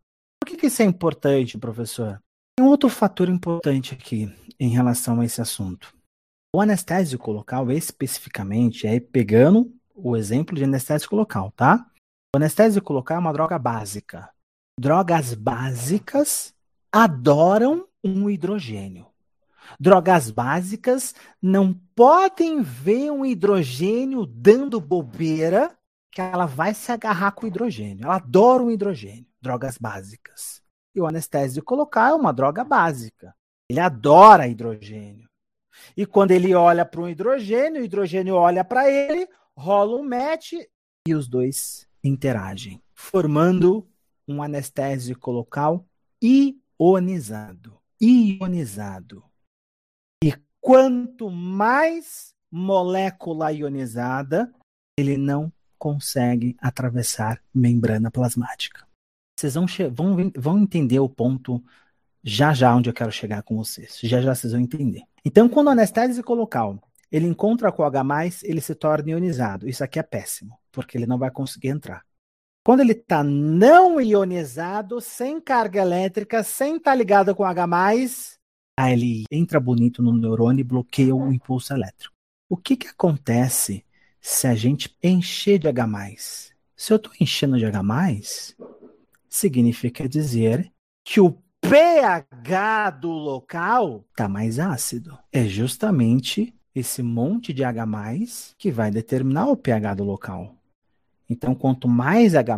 Por 0.44 0.58
que 0.58 0.68
isso 0.68 0.82
é 0.82 0.86
importante, 0.86 1.58
professor? 1.58 2.22
Tem 2.58 2.66
um 2.66 2.70
outro 2.70 2.90
fator 2.90 3.30
importante 3.30 3.94
aqui 3.94 4.34
em 4.60 4.70
relação 4.70 5.22
a 5.22 5.26
esse 5.26 5.40
assunto. 5.40 5.96
O 6.56 6.60
anestésico 6.60 7.32
local, 7.32 7.72
especificamente, 7.72 8.88
é 8.88 9.00
pegando 9.00 9.72
o 9.94 10.18
exemplo 10.18 10.56
de 10.56 10.64
anestésico 10.64 11.16
local, 11.16 11.52
tá? 11.52 11.86
O 12.36 12.38
anestésico 12.38 12.94
local 12.94 13.18
é 13.18 13.20
uma 13.20 13.34
droga 13.34 13.60
básica. 13.60 14.30
Drogas 14.80 15.34
básicas 15.34 16.54
adoram 16.92 17.88
um 18.04 18.30
hidrogênio. 18.30 19.08
Drogas 19.80 20.32
básicas 20.32 21.14
não 21.42 21.74
podem 21.96 22.62
ver 22.62 23.12
um 23.12 23.26
hidrogênio 23.26 24.26
dando 24.26 24.80
bobeira 24.80 25.76
que 26.12 26.22
ela 26.22 26.46
vai 26.46 26.74
se 26.74 26.92
agarrar 26.92 27.32
com 27.32 27.46
o 27.46 27.48
hidrogênio. 27.48 28.06
Ela 28.06 28.16
adora 28.16 28.64
um 28.64 28.72
hidrogênio. 28.72 29.28
Drogas 29.42 29.78
básicas. 29.78 30.62
E 30.96 31.02
o 31.02 31.06
anestésico 31.06 31.76
local 31.76 32.14
é 32.14 32.16
uma 32.16 32.34
droga 32.34 32.64
básica. 32.64 33.36
Ele 33.70 33.80
adora 33.80 34.48
hidrogênio. 34.48 35.28
E 35.96 36.06
quando 36.06 36.32
ele 36.32 36.56
olha 36.56 36.86
para 36.86 37.02
um 37.02 37.10
hidrogênio, 37.10 37.82
o 37.82 37.86
hidrogênio 37.86 38.36
olha 38.36 38.64
para 38.64 38.90
ele, 38.90 39.28
rola 39.56 39.96
um 39.96 40.04
match 40.04 40.54
e 41.08 41.14
os 41.14 41.28
dois 41.28 41.88
interagem, 42.04 42.82
formando 42.94 43.88
um 44.28 44.42
anestésico 44.42 45.32
local 45.32 45.86
ionizado. 46.22 47.80
Ionizado. 48.02 49.24
Quanto 50.68 51.32
mais 51.32 52.36
molécula 52.52 53.54
ionizada, 53.54 54.54
ele 55.00 55.16
não 55.16 55.50
consegue 55.80 56.58
atravessar 56.60 57.42
membrana 57.56 58.12
plasmática. 58.12 58.86
Vocês 59.40 59.54
vão, 59.54 59.66
vão, 59.94 60.32
vão 60.36 60.60
entender 60.60 61.00
o 61.00 61.08
ponto 61.08 61.64
já 62.22 62.54
já 62.54 62.76
onde 62.76 62.90
eu 62.90 62.94
quero 62.94 63.14
chegar 63.14 63.44
com 63.44 63.56
vocês. 63.56 63.98
Já 64.04 64.20
já 64.20 64.36
vocês 64.36 64.52
vão 64.52 64.62
entender. 64.62 65.04
Então, 65.24 65.48
quando 65.48 65.68
o 65.68 65.70
anestésico 65.70 66.34
local 66.34 66.78
ele 67.10 67.28
encontra 67.28 67.72
com 67.72 67.84
o 67.84 67.86
H+, 67.86 68.04
ele 68.44 68.60
se 68.60 68.76
torna 68.76 69.12
ionizado. 69.12 69.70
Isso 69.70 69.86
aqui 69.86 70.00
é 70.00 70.04
péssimo, 70.04 70.60
porque 70.70 70.98
ele 70.98 71.08
não 71.08 71.18
vai 71.18 71.32
conseguir 71.32 71.70
entrar. 71.70 72.04
Quando 72.66 72.82
ele 72.82 72.92
está 72.92 73.24
não 73.24 74.02
ionizado, 74.02 75.00
sem 75.00 75.40
carga 75.40 75.80
elétrica, 75.80 76.44
sem 76.44 76.76
estar 76.76 76.92
tá 76.92 76.96
ligado 76.96 77.34
com 77.34 77.46
H+, 77.46 78.37
aí 78.78 78.94
ele 78.94 79.24
entra 79.32 79.60
bonito 79.60 80.04
no 80.04 80.16
neurônio 80.16 80.62
e 80.62 80.64
bloqueia 80.64 81.16
o 81.16 81.34
impulso 81.34 81.74
elétrico. 81.74 82.14
O 82.48 82.56
que, 82.56 82.78
que 82.78 82.88
acontece 82.88 83.84
se 84.22 84.46
a 84.46 84.54
gente 84.54 84.96
encher 85.02 85.58
de 85.58 85.70
H+. 85.70 86.16
Se 86.76 86.92
eu 86.92 86.98
estou 86.98 87.14
enchendo 87.20 87.58
de 87.58 87.66
H+, 87.66 87.82
significa 89.30 90.08
dizer 90.08 90.72
que 91.04 91.22
o 91.22 91.32
pH 91.62 92.92
do 92.92 93.10
local 93.10 94.06
está 94.10 94.28
mais 94.28 94.60
ácido. 94.60 95.18
É 95.32 95.46
justamente 95.46 96.54
esse 96.76 97.02
monte 97.02 97.54
de 97.54 97.64
H+, 97.64 97.86
que 98.58 98.70
vai 98.70 98.92
determinar 98.92 99.48
o 99.48 99.58
pH 99.58 99.96
do 99.96 100.04
local. 100.04 100.56
Então, 101.30 101.56
quanto 101.56 101.88
mais 101.88 102.36
H+, 102.36 102.58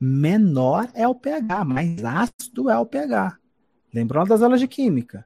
menor 0.00 0.88
é 0.94 1.06
o 1.06 1.14
pH, 1.14 1.64
mais 1.64 2.04
ácido 2.04 2.70
é 2.70 2.78
o 2.78 2.86
pH. 2.86 3.37
Lembrou 3.92 4.26
das 4.26 4.42
aulas 4.42 4.60
de 4.60 4.68
química? 4.68 5.24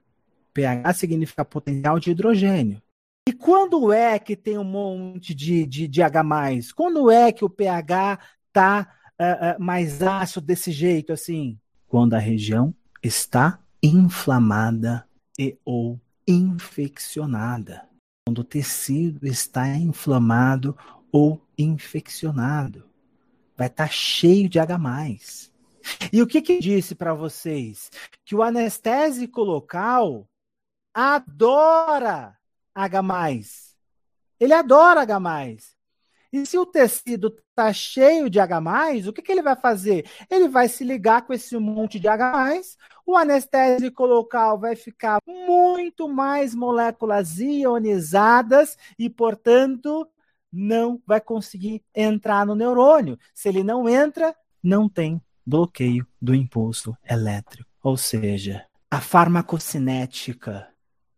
pH 0.53 0.92
significa 0.94 1.44
potencial 1.44 1.98
de 1.98 2.11
hidrogênio. 2.11 2.83
E 3.27 3.33
quando 3.33 3.92
é 3.92 4.18
que 4.18 4.37
tem 4.37 4.59
um 4.59 4.64
monte 4.64 5.35
de, 5.35 5.64
de, 5.64 5.88
de 5.88 6.03
H+, 6.03 6.22
quando 6.75 7.11
é 7.11 7.33
que 7.33 7.44
o 7.44 7.51
pH 7.51 8.18
está 8.48 8.81
uh, 8.83 9.22
eh, 9.22 9.33
uh, 9.33 9.44
eh, 9.44 9.57
mais 9.59 10.03
ácido 10.03 10.44
desse 10.44 10.72
jeito 10.72 11.12
assim? 11.12 11.59
Quando 11.87 12.14
a 12.14 12.18
região 12.18 12.75
está 13.03 13.61
inflamada 13.83 15.07
e 15.38 15.57
ou 15.64 16.01
infeccionada. 16.27 17.88
Quando 18.27 18.40
o 18.40 18.44
tecido 18.44 19.27
está 19.27 19.68
inflamado 19.68 20.77
ou 21.11 21.40
infeccionado. 21.57 22.85
Vai 23.57 23.68
estar 23.68 23.87
tá 23.87 23.90
cheio 23.90 24.48
de 24.48 24.59
H+. 24.59 24.79
E 26.12 26.23
o 26.23 26.27
que 26.27 26.42
que 26.42 26.59
disse 26.59 26.95
para 26.95 27.14
vocês? 27.14 27.90
Que 28.25 28.35
o 28.35 28.42
anestésico 28.42 29.42
local 29.42 30.29
adora 30.95 32.37
H+. 32.75 33.03
Ele 34.38 34.53
adora 34.53 35.03
H+. 35.03 35.57
E 36.33 36.47
se 36.47 36.59
o 36.59 36.64
tecido 36.64 37.37
está 37.51 37.73
cheio 37.75 38.31
de 38.31 38.40
H+, 38.40 39.07
o 39.07 39.12
que, 39.12 39.21
que 39.21 39.31
ele 39.31 39.42
vai 39.42 39.55
fazer? 39.55 40.09
Ele 40.31 40.49
vai 40.49 40.66
se 40.66 40.83
ligar 40.83 41.27
com 41.27 41.33
esse 41.35 41.57
monte 41.59 42.01
de 42.01 42.09
H+, 42.09 42.59
o 43.05 43.16
anestésico 43.16 44.07
local 44.07 44.59
vai 44.59 44.75
ficar 44.75 45.21
muito 45.27 46.09
mais 46.09 46.55
moléculas 46.55 47.38
ionizadas 47.38 48.79
e, 48.99 49.11
portanto, 49.11 50.09
não 50.51 51.01
vai 51.07 51.21
conseguir 51.21 51.83
entrar 51.95 52.47
no 52.47 52.55
neurônio. 52.55 53.18
Se 53.35 53.51
ele 53.51 53.62
não 53.62 53.87
entra, 53.87 54.35
não 54.62 54.88
tem 54.88 55.21
bloqueio 55.45 56.07
do 56.21 56.35
impulso 56.35 56.97
elétrico. 57.09 57.71
Ou 57.83 57.97
seja, 57.97 58.67
a 58.91 59.01
farmacocinética 59.01 60.69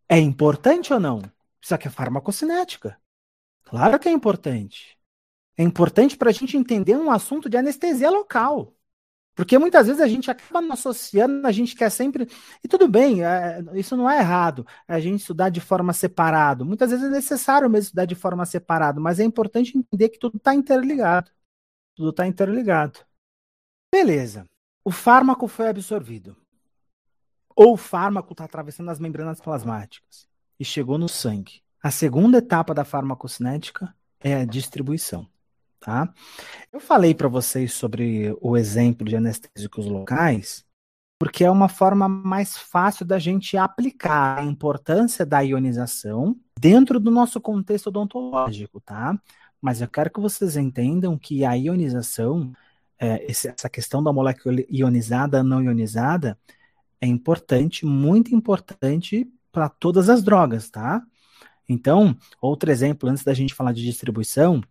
é 0.08 0.18
importante 0.18 0.92
ou 0.92 1.00
não? 1.00 1.22
Isso 1.60 1.74
aqui 1.74 1.88
é 1.88 1.90
farmacocinética. 1.90 2.98
Claro 3.64 3.98
que 3.98 4.08
é 4.08 4.12
importante. 4.12 4.98
É 5.56 5.62
importante 5.62 6.16
para 6.16 6.30
a 6.30 6.32
gente 6.32 6.56
entender 6.56 6.96
um 6.96 7.10
assunto 7.10 7.48
de 7.48 7.56
anestesia 7.56 8.10
local. 8.10 8.74
Porque 9.34 9.58
muitas 9.58 9.88
vezes 9.88 10.00
a 10.00 10.06
gente 10.06 10.30
acaba 10.30 10.60
não 10.60 10.72
associando, 10.72 11.46
a 11.46 11.52
gente 11.52 11.74
quer 11.74 11.90
sempre. 11.90 12.28
E 12.62 12.68
tudo 12.68 12.86
bem, 12.86 13.24
é, 13.24 13.60
isso 13.74 13.96
não 13.96 14.08
é 14.08 14.18
errado, 14.18 14.64
a 14.86 15.00
gente 15.00 15.20
estudar 15.20 15.48
de 15.48 15.60
forma 15.60 15.92
separada. 15.92 16.64
Muitas 16.64 16.90
vezes 16.90 17.06
é 17.06 17.10
necessário 17.10 17.68
mesmo 17.68 17.86
estudar 17.86 18.04
de 18.04 18.14
forma 18.14 18.46
separada, 18.46 19.00
mas 19.00 19.18
é 19.18 19.24
importante 19.24 19.76
entender 19.76 20.10
que 20.10 20.18
tudo 20.18 20.36
está 20.36 20.54
interligado. 20.54 21.30
Tudo 21.96 22.10
está 22.10 22.26
interligado. 22.26 23.00
Beleza. 23.94 24.44
O 24.84 24.90
fármaco 24.90 25.46
foi 25.46 25.68
absorvido. 25.68 26.36
Ou 27.54 27.74
o 27.74 27.76
fármaco 27.76 28.32
está 28.32 28.42
atravessando 28.42 28.90
as 28.90 28.98
membranas 28.98 29.40
plasmáticas 29.40 30.26
e 30.58 30.64
chegou 30.64 30.98
no 30.98 31.08
sangue. 31.08 31.62
A 31.80 31.92
segunda 31.92 32.38
etapa 32.38 32.74
da 32.74 32.84
farmacocinética 32.84 33.94
é 34.18 34.34
a 34.34 34.44
distribuição. 34.44 35.28
Tá? 35.78 36.12
Eu 36.72 36.80
falei 36.80 37.14
para 37.14 37.28
vocês 37.28 37.72
sobre 37.72 38.36
o 38.40 38.56
exemplo 38.56 39.06
de 39.06 39.14
anestésicos 39.14 39.86
locais, 39.86 40.66
porque 41.16 41.44
é 41.44 41.50
uma 41.50 41.68
forma 41.68 42.08
mais 42.08 42.58
fácil 42.58 43.06
da 43.06 43.20
gente 43.20 43.56
aplicar 43.56 44.40
a 44.40 44.44
importância 44.44 45.24
da 45.24 45.38
ionização 45.38 46.36
dentro 46.58 46.98
do 46.98 47.12
nosso 47.12 47.40
contexto 47.40 47.86
odontológico, 47.86 48.80
tá? 48.80 49.16
Mas 49.62 49.80
eu 49.80 49.86
quero 49.86 50.10
que 50.10 50.20
vocês 50.20 50.56
entendam 50.56 51.16
que 51.16 51.44
a 51.44 51.52
ionização, 51.52 52.52
é, 53.04 53.26
essa 53.28 53.68
questão 53.68 54.02
da 54.02 54.12
molécula 54.12 54.62
ionizada, 54.70 55.42
não 55.42 55.62
ionizada, 55.62 56.38
é 57.00 57.06
importante, 57.06 57.84
muito 57.86 58.34
importante 58.34 59.30
para 59.52 59.68
todas 59.68 60.08
as 60.08 60.22
drogas, 60.22 60.70
tá? 60.70 61.04
Então, 61.68 62.16
outro 62.40 62.70
exemplo, 62.70 63.08
antes 63.08 63.24
da 63.24 63.34
gente 63.34 63.54
falar 63.54 63.72
de 63.72 63.84
distribuição, 63.84 64.62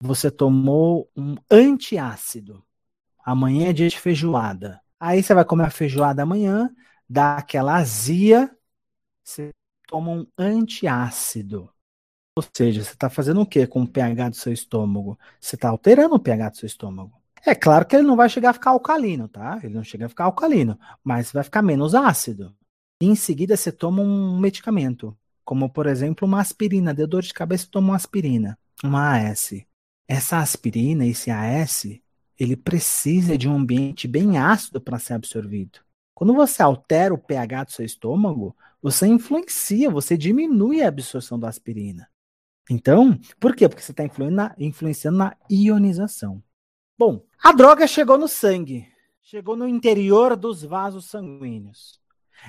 você 0.00 0.30
tomou 0.30 1.10
um 1.16 1.36
antiácido. 1.50 2.64
Amanhã 3.24 3.68
é 3.70 3.72
dia 3.72 3.88
de 3.88 3.98
feijoada. 3.98 4.80
Aí 5.00 5.22
você 5.22 5.34
vai 5.34 5.44
comer 5.44 5.66
a 5.66 5.70
feijoada 5.70 6.22
amanhã, 6.22 6.70
dá 7.08 7.38
aquela 7.38 7.76
azia, 7.76 8.54
você 9.24 9.50
toma 9.88 10.10
um 10.12 10.26
antiácido. 10.38 11.70
Ou 12.36 12.44
seja, 12.56 12.82
você 12.84 12.92
está 12.92 13.08
fazendo 13.10 13.40
o 13.40 13.46
que 13.46 13.66
com 13.66 13.82
o 13.82 13.88
pH 13.88 14.30
do 14.30 14.36
seu 14.36 14.52
estômago? 14.52 15.18
Você 15.40 15.54
está 15.56 15.68
alterando 15.70 16.16
o 16.16 16.20
pH 16.20 16.50
do 16.50 16.56
seu 16.58 16.66
estômago. 16.66 17.23
É 17.46 17.54
claro 17.54 17.84
que 17.84 17.94
ele 17.94 18.06
não 18.06 18.16
vai 18.16 18.28
chegar 18.28 18.50
a 18.50 18.52
ficar 18.54 18.70
alcalino, 18.70 19.28
tá? 19.28 19.60
Ele 19.62 19.74
não 19.74 19.84
chega 19.84 20.06
a 20.06 20.08
ficar 20.08 20.24
alcalino, 20.24 20.78
mas 21.02 21.30
vai 21.30 21.44
ficar 21.44 21.60
menos 21.60 21.94
ácido. 21.94 22.56
E 23.00 23.06
em 23.06 23.14
seguida 23.14 23.56
você 23.56 23.70
toma 23.70 24.00
um 24.00 24.38
medicamento, 24.38 25.16
como 25.44 25.68
por 25.68 25.86
exemplo 25.86 26.26
uma 26.26 26.40
aspirina. 26.40 26.94
Deu 26.94 27.06
dor 27.06 27.22
de 27.22 27.34
cabeça, 27.34 27.68
toma 27.70 27.88
uma 27.88 27.96
aspirina, 27.96 28.58
uma 28.82 29.18
AS. 29.18 29.62
Essa 30.08 30.38
aspirina, 30.38 31.06
esse 31.06 31.30
AS, 31.30 32.00
ele 32.38 32.56
precisa 32.56 33.36
de 33.36 33.46
um 33.46 33.56
ambiente 33.56 34.08
bem 34.08 34.38
ácido 34.38 34.80
para 34.80 34.98
ser 34.98 35.12
absorvido. 35.12 35.80
Quando 36.14 36.32
você 36.32 36.62
altera 36.62 37.12
o 37.12 37.18
pH 37.18 37.64
do 37.64 37.72
seu 37.72 37.84
estômago, 37.84 38.56
você 38.80 39.06
influencia, 39.06 39.90
você 39.90 40.16
diminui 40.16 40.82
a 40.82 40.88
absorção 40.88 41.38
da 41.38 41.48
aspirina. 41.48 42.08
Então, 42.70 43.18
por 43.38 43.54
quê? 43.54 43.68
Porque 43.68 43.82
você 43.82 43.92
está 43.92 44.04
influenciando 44.58 45.18
na 45.18 45.36
ionização. 45.50 46.42
Bom, 46.96 47.24
a 47.42 47.52
droga 47.52 47.86
chegou 47.86 48.16
no 48.16 48.28
sangue, 48.28 48.86
chegou 49.20 49.56
no 49.56 49.66
interior 49.66 50.36
dos 50.36 50.62
vasos 50.62 51.06
sanguíneos. 51.06 52.00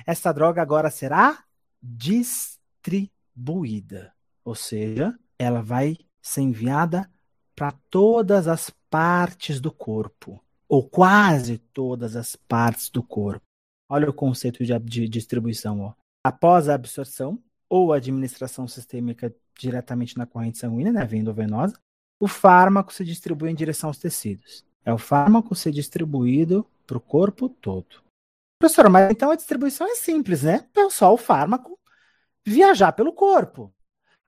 Essa 0.06 0.32
droga 0.32 0.62
agora 0.62 0.90
será 0.90 1.44
distribuída, 1.82 4.14
ou 4.44 4.54
seja, 4.54 5.18
ela 5.38 5.62
vai 5.62 5.96
ser 6.22 6.42
enviada 6.42 7.10
para 7.54 7.72
todas 7.90 8.46
as 8.46 8.70
partes 8.90 9.60
do 9.60 9.72
corpo. 9.72 10.40
ou 10.68 10.88
quase 10.88 11.58
todas 11.58 12.16
as 12.16 12.34
partes 12.34 12.90
do 12.90 13.00
corpo. 13.02 13.44
Olha 13.88 14.10
o 14.10 14.12
conceito 14.12 14.64
de, 14.64 14.76
de 14.80 15.08
distribuição. 15.08 15.80
Ó. 15.80 15.94
Após 16.24 16.68
a 16.68 16.74
absorção 16.74 17.40
ou 17.68 17.92
administração 17.92 18.66
sistêmica 18.66 19.32
diretamente 19.56 20.18
na 20.18 20.26
corrente 20.26 20.58
sanguínea, 20.58 20.92
né, 20.92 21.04
vindo 21.04 21.32
venosa, 21.32 21.78
o 22.18 22.26
fármaco 22.26 22.92
se 22.92 23.04
distribui 23.04 23.50
em 23.50 23.54
direção 23.54 23.90
aos 23.90 23.98
tecidos. 23.98 24.64
É 24.84 24.92
o 24.92 24.98
fármaco 24.98 25.54
ser 25.54 25.72
distribuído 25.72 26.66
para 26.86 26.96
o 26.96 27.00
corpo 27.00 27.48
todo. 27.48 28.02
Professor, 28.58 28.88
mas 28.88 29.10
então 29.10 29.30
a 29.30 29.36
distribuição 29.36 29.86
é 29.86 29.96
simples, 29.96 30.42
né? 30.42 30.66
É 30.74 30.88
só 30.88 31.12
o 31.12 31.18
fármaco 31.18 31.78
viajar 32.46 32.92
pelo 32.92 33.12
corpo. 33.12 33.74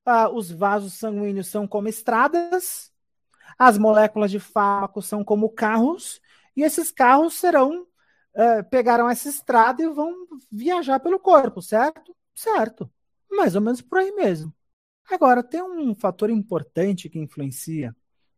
Ah, 0.05 0.29
os 0.29 0.51
vasos 0.51 0.95
sanguíneos 0.95 1.49
são 1.49 1.67
como 1.67 1.89
estradas, 1.89 2.93
as 3.59 3.79
moléculas 3.79 4.31
de 4.31 4.41
fármaco 4.41 5.01
são 5.01 5.25
como 5.25 5.49
carros, 5.51 6.21
e 6.57 6.63
esses 6.63 6.91
carros 6.91 7.35
serão 7.35 7.83
uh, 7.83 8.65
pegarão 8.71 9.09
essa 9.09 9.29
estrada 9.29 9.83
e 9.83 9.89
vão 9.89 10.13
viajar 10.51 11.01
pelo 11.01 11.19
corpo, 11.19 11.63
certo? 11.63 12.15
Certo. 12.35 12.91
Mais 13.31 13.55
ou 13.55 13.61
menos 13.61 13.81
por 13.81 13.99
aí 13.99 14.13
mesmo. 14.13 14.53
Agora, 15.11 15.43
tem 15.43 15.63
um 15.63 15.95
fator 15.95 16.29
importante 16.31 17.09
que 17.09 17.19
influencia 17.19 17.95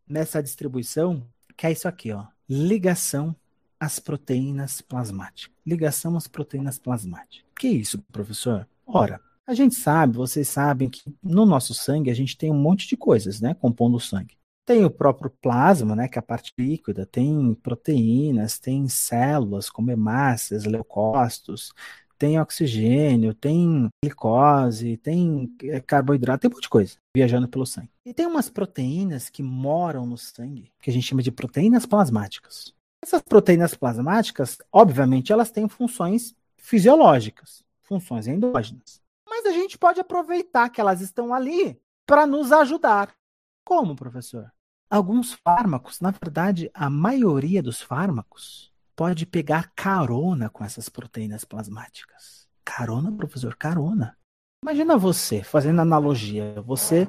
nessa 0.08 0.42
distribuição, 0.42 1.26
que 1.56 1.66
é 1.66 1.72
isso 1.72 1.88
aqui, 1.88 2.12
ó. 2.12 2.26
Ligação 2.48 3.34
às 3.78 3.98
proteínas 3.98 4.80
plasmáticas. 4.80 5.54
Ligação 5.66 6.16
às 6.16 6.28
proteínas 6.28 6.78
plasmáticas. 6.78 7.44
Que 7.58 7.68
isso, 7.68 8.00
professor? 8.12 8.68
Ora, 8.86 9.20
a 9.46 9.54
gente 9.54 9.74
sabe, 9.74 10.16
vocês 10.16 10.48
sabem 10.48 10.88
que 10.88 11.02
no 11.22 11.44
nosso 11.44 11.74
sangue 11.74 12.10
a 12.10 12.14
gente 12.14 12.36
tem 12.36 12.50
um 12.50 12.60
monte 12.60 12.86
de 12.86 12.96
coisas, 12.96 13.40
né, 13.40 13.52
compondo 13.54 13.96
o 13.96 14.00
sangue. 14.00 14.36
Tem 14.64 14.84
o 14.84 14.90
próprio 14.90 15.28
plasma, 15.28 15.96
né, 15.96 16.06
que 16.06 16.18
é 16.18 16.20
a 16.20 16.22
parte 16.22 16.52
líquida, 16.56 17.04
tem 17.04 17.52
proteínas, 17.54 18.60
tem 18.60 18.88
células 18.88 19.68
como 19.68 19.90
hemácias, 19.90 20.64
leucócitos, 20.64 21.72
tem 22.20 22.38
oxigênio, 22.38 23.32
tem 23.32 23.88
glicose, 24.04 24.98
tem 24.98 25.56
é, 25.62 25.80
carboidrato, 25.80 26.42
tem 26.42 26.50
um 26.50 26.52
monte 26.52 26.64
de 26.64 26.68
coisa 26.68 26.98
viajando 27.16 27.48
pelo 27.48 27.64
sangue. 27.64 27.88
E 28.04 28.12
tem 28.12 28.26
umas 28.26 28.50
proteínas 28.50 29.30
que 29.30 29.42
moram 29.42 30.04
no 30.04 30.18
sangue, 30.18 30.70
que 30.82 30.90
a 30.90 30.92
gente 30.92 31.06
chama 31.06 31.22
de 31.22 31.32
proteínas 31.32 31.86
plasmáticas. 31.86 32.74
Essas 33.02 33.22
proteínas 33.22 33.74
plasmáticas, 33.74 34.58
obviamente, 34.70 35.32
elas 35.32 35.50
têm 35.50 35.66
funções 35.66 36.34
fisiológicas, 36.58 37.64
funções 37.80 38.26
endógenas. 38.26 39.00
Mas 39.26 39.46
a 39.46 39.52
gente 39.52 39.78
pode 39.78 39.98
aproveitar 39.98 40.68
que 40.68 40.78
elas 40.78 41.00
estão 41.00 41.32
ali 41.32 41.80
para 42.04 42.26
nos 42.26 42.52
ajudar. 42.52 43.14
Como, 43.64 43.96
professor? 43.96 44.52
Alguns 44.90 45.32
fármacos, 45.32 46.00
na 46.02 46.10
verdade, 46.10 46.70
a 46.74 46.90
maioria 46.90 47.62
dos 47.62 47.80
fármacos 47.80 48.70
pode 49.00 49.24
pegar 49.24 49.72
carona 49.74 50.50
com 50.50 50.62
essas 50.62 50.90
proteínas 50.90 51.42
plasmáticas. 51.42 52.46
Carona, 52.62 53.10
professor, 53.10 53.56
carona. 53.56 54.14
Imagina 54.62 54.98
você, 54.98 55.42
fazendo 55.42 55.80
analogia, 55.80 56.60
você 56.66 57.08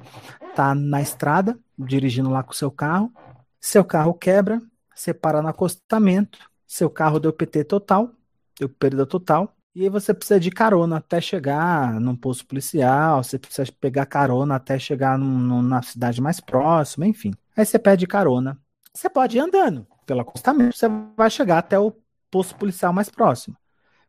tá 0.55 0.73
na 0.73 1.01
estrada, 1.01 1.59
dirigindo 1.77 2.29
lá 2.29 2.43
com 2.43 2.53
seu 2.53 2.71
carro, 2.71 3.11
seu 3.59 3.83
carro 3.83 4.13
quebra, 4.13 4.61
você 4.95 5.13
para 5.13 5.41
no 5.41 5.49
acostamento, 5.49 6.39
seu 6.65 6.89
carro 6.89 7.19
deu 7.19 7.33
PT 7.33 7.65
total, 7.65 8.13
deu 8.57 8.69
perda 8.69 9.05
total, 9.05 9.53
e 9.75 9.83
aí 9.83 9.89
você 9.89 10.13
precisa 10.13 10.39
de 10.39 10.49
carona 10.49 10.95
até 10.95 11.19
chegar 11.19 11.99
num 11.99 12.15
posto 12.15 12.45
policial, 12.45 13.21
você 13.21 13.37
precisa 13.37 13.69
pegar 13.81 14.05
carona 14.05 14.55
até 14.55 14.79
chegar 14.79 15.19
num, 15.19 15.37
num, 15.37 15.61
na 15.61 15.81
cidade 15.81 16.21
mais 16.21 16.39
próxima, 16.39 17.05
enfim. 17.05 17.33
Aí 17.53 17.65
você 17.65 17.77
pede 17.77 18.07
carona. 18.07 18.57
Você 18.93 19.09
pode 19.09 19.35
ir 19.35 19.41
andando 19.41 19.90
pelo 20.05 20.21
acostamento, 20.21 20.75
você 20.75 20.87
vai 21.15 21.29
chegar 21.29 21.59
até 21.59 21.77
o 21.79 21.93
posto 22.29 22.55
policial 22.55 22.93
mais 22.93 23.09
próximo. 23.09 23.55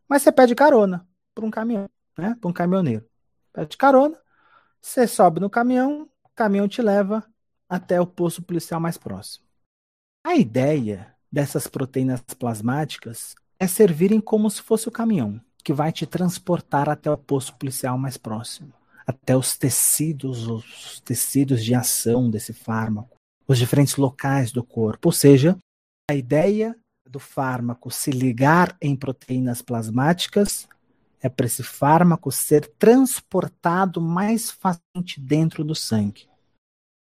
Mas 0.09 0.23
você 0.23 0.33
pede 0.33 0.55
carona 0.55 1.07
para 1.35 1.45
um 1.45 1.51
caminhão, 1.51 1.89
né? 2.17 2.37
Para 2.41 2.51
um 2.51 2.53
caminhoneiro. 2.53 3.05
Pede 3.53 3.77
carona, 3.77 4.19
você 4.81 5.07
sobe 5.07 5.41
no 5.41 5.51
caminhão, 5.51 6.09
o 6.25 6.29
caminhão 6.35 6.69
te 6.69 6.83
leva 6.83 7.25
até 7.69 8.01
o 8.01 8.07
posto 8.07 8.43
policial 8.43 8.81
mais 8.81 8.99
próximo. 8.99 9.47
A 10.25 10.37
ideia 10.37 11.15
dessas 11.31 11.67
proteínas 11.67 12.21
plasmáticas 12.39 13.35
é 13.59 13.67
servirem 13.67 14.21
como 14.21 14.51
se 14.51 14.61
fosse 14.61 14.89
o 14.89 14.93
caminhão 14.93 15.41
que 15.65 15.73
vai 15.73 15.93
te 15.93 16.07
transportar 16.07 16.89
até 16.89 17.11
o 17.11 17.17
posto 17.17 17.55
policial 17.55 17.97
mais 17.97 18.17
próximo, 18.17 18.73
até 19.07 19.37
os 19.37 19.57
tecidos, 19.57 20.49
os 20.49 21.01
tecidos 21.01 21.65
de 21.65 21.75
ação 21.75 22.29
desse 22.29 22.53
fármaco, 22.53 23.17
os 23.47 23.59
diferentes 23.59 23.97
locais 23.97 24.51
do 24.51 24.63
corpo. 24.63 25.09
Ou 25.09 25.13
seja, 25.13 25.57
a 26.13 26.15
ideia 26.15 26.77
do 27.07 27.19
fármaco 27.19 27.91
se 27.91 28.11
ligar 28.11 28.77
em 28.81 28.95
proteínas 28.95 29.63
plasmáticas 29.63 30.69
é 31.21 31.29
para 31.29 31.47
esse 31.47 31.63
fármaco 31.63 32.31
ser 32.31 32.67
transportado 32.75 34.01
mais 34.01 34.51
facilmente 34.51 35.21
dentro 35.21 35.65
do 35.65 35.75
sangue. 35.75 36.29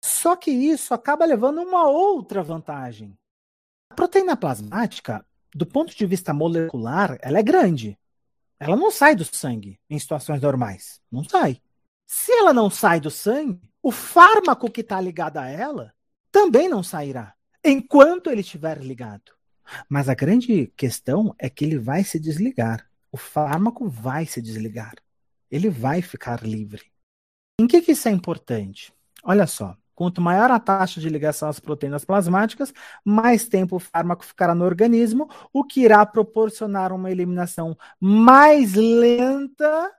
Só 0.04 0.34
que 0.34 0.50
isso 0.50 0.92
acaba 0.92 1.24
levando 1.24 1.60
uma 1.60 1.88
outra 1.88 2.42
vantagem. 2.42 3.16
A 3.90 3.94
proteína 3.94 4.36
plasmática, 4.36 5.24
do 5.54 5.66
ponto 5.66 5.94
de 5.94 6.06
vista 6.06 6.34
molecular, 6.34 7.16
ela 7.20 7.38
é 7.38 7.42
grande. 7.42 7.98
Ela 8.58 8.74
não 8.74 8.90
sai 8.90 9.14
do 9.14 9.24
sangue 9.24 9.78
em 9.88 9.98
situações 9.98 10.40
normais. 10.40 11.00
Não 11.12 11.22
sai. 11.22 11.60
Se 12.06 12.32
ela 12.32 12.52
não 12.52 12.70
sai 12.70 13.00
do 13.00 13.10
sangue, 13.10 13.70
o 13.82 13.92
fármaco 13.92 14.70
que 14.70 14.80
está 14.80 15.00
ligado 15.00 15.36
a 15.36 15.46
ela 15.46 15.94
também 16.32 16.68
não 16.68 16.82
sairá 16.82 17.35
enquanto 17.66 18.30
ele 18.30 18.40
estiver 18.40 18.78
ligado. 18.78 19.32
Mas 19.88 20.08
a 20.08 20.14
grande 20.14 20.72
questão 20.76 21.34
é 21.38 21.50
que 21.50 21.64
ele 21.64 21.78
vai 21.78 22.04
se 22.04 22.18
desligar. 22.18 22.88
O 23.10 23.16
fármaco 23.16 23.88
vai 23.88 24.26
se 24.26 24.40
desligar. 24.40 24.94
Ele 25.50 25.68
vai 25.68 26.02
ficar 26.02 26.42
livre. 26.42 26.82
Em 27.60 27.66
que, 27.66 27.80
que 27.80 27.92
isso 27.92 28.08
é 28.08 28.12
importante? 28.12 28.92
Olha 29.24 29.46
só. 29.46 29.76
Quanto 29.94 30.20
maior 30.20 30.50
a 30.50 30.60
taxa 30.60 31.00
de 31.00 31.08
ligação 31.08 31.48
às 31.48 31.58
proteínas 31.58 32.04
plasmáticas, 32.04 32.72
mais 33.02 33.48
tempo 33.48 33.76
o 33.76 33.80
fármaco 33.80 34.26
ficará 34.26 34.54
no 34.54 34.66
organismo, 34.66 35.26
o 35.50 35.64
que 35.64 35.80
irá 35.80 36.04
proporcionar 36.04 36.92
uma 36.92 37.10
eliminação 37.10 37.74
mais 37.98 38.74
lenta 38.74 39.90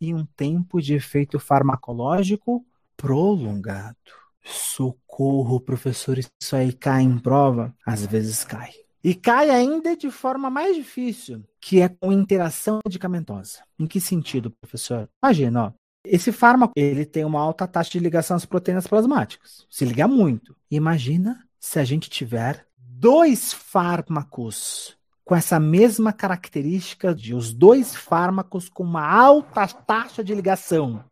e 0.00 0.12
um 0.12 0.26
tempo 0.26 0.82
de 0.82 0.94
efeito 0.94 1.38
farmacológico 1.38 2.66
prolongado. 2.96 4.25
Socorro, 4.46 5.60
professor, 5.60 6.18
isso 6.18 6.54
aí 6.54 6.72
cai 6.72 7.02
em 7.02 7.18
prova? 7.18 7.74
Às 7.84 8.06
vezes 8.06 8.44
cai. 8.44 8.70
E 9.02 9.14
cai 9.14 9.50
ainda 9.50 9.96
de 9.96 10.10
forma 10.10 10.50
mais 10.50 10.74
difícil, 10.74 11.44
que 11.60 11.80
é 11.80 11.88
com 11.88 12.12
interação 12.12 12.80
medicamentosa. 12.84 13.60
Em 13.78 13.86
que 13.86 14.00
sentido, 14.00 14.50
professor? 14.50 15.08
Imagina, 15.22 15.66
ó, 15.66 15.72
esse 16.04 16.30
fármaco, 16.32 16.72
ele 16.76 17.04
tem 17.04 17.24
uma 17.24 17.40
alta 17.40 17.66
taxa 17.66 17.90
de 17.90 17.98
ligação 17.98 18.36
às 18.36 18.44
proteínas 18.44 18.86
plasmáticas. 18.86 19.66
Se 19.68 19.84
liga 19.84 20.06
muito. 20.06 20.56
Imagina 20.70 21.44
se 21.58 21.78
a 21.78 21.84
gente 21.84 22.08
tiver 22.08 22.66
dois 22.78 23.52
fármacos 23.52 24.96
com 25.24 25.34
essa 25.34 25.58
mesma 25.58 26.12
característica 26.12 27.12
de 27.12 27.34
os 27.34 27.52
dois 27.52 27.96
fármacos 27.96 28.68
com 28.68 28.84
uma 28.84 29.04
alta 29.04 29.66
taxa 29.66 30.22
de 30.22 30.32
ligação 30.32 31.04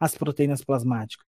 às 0.00 0.16
proteínas 0.16 0.64
plasmáticas. 0.64 1.24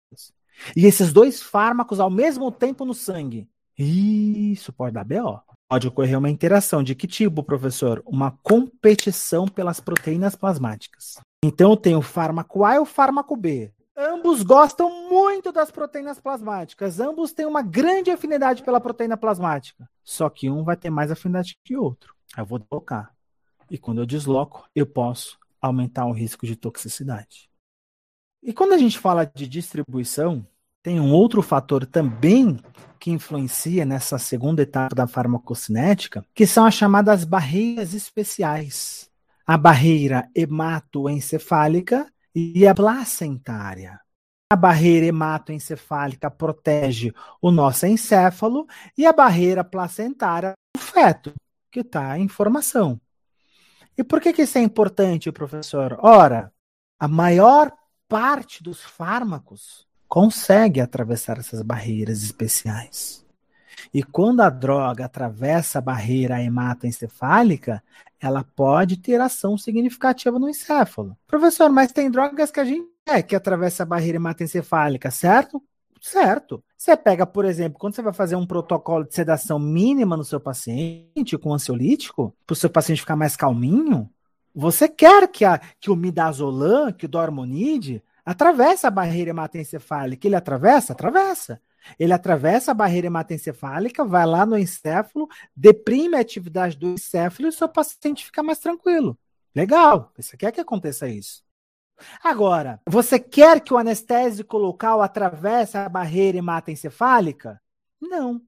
E 0.77 0.87
esses 0.87 1.13
dois 1.13 1.43
fármacos 1.43 2.01
ao 2.01 2.11
mesmo 2.11 2.51
tempo 2.51 2.85
no 2.85 2.95
sangue. 2.95 3.49
Isso 3.79 4.73
pode 4.73 4.95
dar 4.95 5.05
BO. 5.05 5.41
Pode 5.69 5.89
ocorrer 5.89 6.19
uma 6.19 6.31
interação 6.31 6.83
de 6.83 6.95
que 6.95 7.07
tipo, 7.07 7.43
professor? 7.43 8.03
Uma 8.07 8.31
competição 8.43 9.49
pelas 9.49 9.81
proteínas 9.81 10.37
plasmáticas. 10.37 11.19
Então 11.45 11.77
tenho 11.77 11.99
o 11.99 12.03
fármaco 12.03 12.65
A 12.65 12.77
e 12.77 12.79
o 12.79 12.85
fármaco 12.85 13.37
B. 13.37 13.73
Ambos 13.97 14.43
gostam 14.43 15.09
muito 15.09 15.51
das 15.51 15.71
proteínas 15.71 16.21
plasmáticas. 16.21 17.01
Ambos 17.01 17.33
têm 17.33 17.47
uma 17.47 17.63
grande 17.63 18.11
afinidade 18.11 18.63
pela 18.63 18.81
proteína 18.81 19.17
plasmática. 19.17 19.89
Só 20.05 20.29
que 20.29 20.51
um 20.51 20.63
vai 20.63 20.77
ter 20.77 20.91
mais 20.91 21.11
afinidade 21.11 21.59
que 21.65 21.77
o 21.77 21.83
outro. 21.83 22.15
Eu 22.37 22.45
vou 22.45 22.59
deslocar. 22.59 23.13
E 23.71 23.79
quando 23.79 24.01
eu 24.01 24.07
desloco, 24.07 24.69
eu 24.75 24.87
posso 24.87 25.39
aumentar 25.61 26.07
o 26.07 26.13
risco 26.13 26.47
de 26.47 26.55
toxicidade. 26.55 27.51
E 28.43 28.53
quando 28.53 28.73
a 28.73 28.79
gente 28.79 28.99
fala 28.99 29.25
de 29.25 29.49
distribuição, 29.49 30.47
tem 30.83 31.01
um 31.01 31.13
outro 31.13 31.43
fator 31.43 31.85
também 31.85 32.59
que 32.99 33.11
influencia 33.11 33.85
nessa 33.85 34.19
segunda 34.19 34.63
etapa 34.63 34.95
da 34.95 35.07
farmacocinética, 35.07 36.25
que 36.35 36.47
são 36.47 36.65
as 36.65 36.75
chamadas 36.75 37.25
barreiras 37.25 37.93
especiais 37.93 39.07
a 39.47 39.57
barreira 39.57 40.29
hematoencefálica 40.35 42.13
e 42.35 42.67
a 42.67 42.75
placentária. 42.75 44.01
A 44.51 44.57
barreira 44.57 45.07
hematoencefálica 45.07 46.31
protege 46.31 47.13
o 47.41 47.51
nosso 47.51 47.87
encéfalo 47.87 48.67
e 48.99 49.07
a 49.07 49.13
barreira 49.13 49.63
placentária 49.63 50.55
o 50.77 50.81
feto, 50.81 51.33
que 51.71 51.81
está 51.81 52.19
em 52.19 52.27
formação. 52.27 53.01
E 53.97 54.03
por 54.03 54.21
que, 54.21 54.33
que 54.33 54.43
isso 54.43 54.59
é 54.59 54.63
importante, 54.63 55.33
professor? 55.33 55.97
Ora, 56.01 56.53
a 56.99 57.09
maior 57.09 57.73
parte 58.09 58.63
dos 58.63 58.83
fármacos 58.83 59.87
consegue 60.09 60.81
atravessar 60.81 61.39
essas 61.39 61.63
barreiras 61.63 62.23
especiais. 62.23 63.25
E 63.93 64.03
quando 64.03 64.41
a 64.41 64.51
droga 64.51 65.05
atravessa 65.05 65.79
a 65.79 65.83
barreira 65.83 66.43
hematoencefálica, 66.43 67.83
ela 68.21 68.45
pode 68.45 68.97
ter 68.97 69.21
ação 69.21 69.57
significativa 69.59 70.39
no 70.39 70.49
encéfalo. 70.49 71.17
Professor, 71.27 71.71
mas 71.71 71.93
tem 71.93 72.11
drogas 72.11 72.51
que 72.51 72.61
a 72.61 72.65
gente 72.65 72.89
é 73.09 73.23
que 73.23 73.37
atravessa 73.37 73.85
a 73.85 73.87
barreira 73.87 74.17
hematoencefálica, 74.17 75.11
certo? 75.11 75.63
Certo. 76.01 76.63
Você 76.77 76.97
pega, 76.97 77.25
por 77.25 77.45
exemplo, 77.45 77.79
quando 77.79 77.95
você 77.95 78.03
vai 78.03 78.13
fazer 78.13 78.37
um 78.37 78.47
protocolo 78.47 79.05
de 79.05 79.15
sedação 79.15 79.59
mínima 79.59 80.17
no 80.17 80.25
seu 80.25 80.41
paciente 80.41 81.39
com 81.41 81.55
ansiolítico, 81.55 82.35
para 82.45 82.53
o 82.53 82.57
seu 82.57 82.69
paciente 82.69 83.01
ficar 83.01 83.17
mais 83.17 83.37
calminho, 83.37 84.11
você 84.57 84.89
quer 84.89 85.29
que, 85.29 85.45
a, 85.45 85.59
que 85.79 85.91
o 85.91 85.97
midazolam, 85.97 86.91
que 86.91 87.05
o 87.05 87.09
dormonide, 87.09 88.03
atravesse 88.25 88.87
a 88.87 88.91
barreira 88.91 89.31
hematoencefálica. 89.31 90.27
Ele 90.27 90.35
atravessa? 90.35 90.95
Atravessa. 90.95 91.61
Ele 91.99 92.13
atravessa 92.13 92.71
a 92.71 92.75
barreira 92.75 93.07
hematoencefálica, 93.07 94.03
vai 94.03 94.25
lá 94.25 94.47
no 94.47 94.59
encéfalo, 94.59 95.29
deprime 95.55 96.17
a 96.17 96.21
atividade 96.21 96.77
do 96.77 96.89
encéfalo 96.89 97.47
e 97.47 97.51
o 97.51 97.53
seu 97.53 97.69
paciente 97.69 98.25
fica 98.25 98.43
mais 98.43 98.59
tranquilo. 98.59 99.17
Legal. 99.55 100.11
Você 100.17 100.37
quer 100.39 100.51
que 100.51 100.61
aconteça 100.61 101.07
isso? 101.07 101.45
Agora, 102.25 102.81
você 102.87 103.19
quer 103.19 103.61
que 103.61 103.75
o 103.75 103.79
anestésico 103.79 104.57
local 104.57 105.03
atravesse 105.03 105.77
a 105.77 105.89
barreira 105.89 106.39
hematoencefálica? 106.39 107.61
Não. 108.01 108.41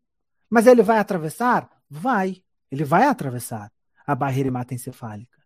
Mas 0.48 0.66
ele 0.66 0.82
vai 0.82 0.98
atravessar? 0.98 1.68
Vai. 1.88 2.42
Ele 2.70 2.84
vai 2.84 3.04
atravessar 3.04 3.70
a 4.06 4.14
barreira 4.14 4.48
hematoencefálica. 4.48 5.37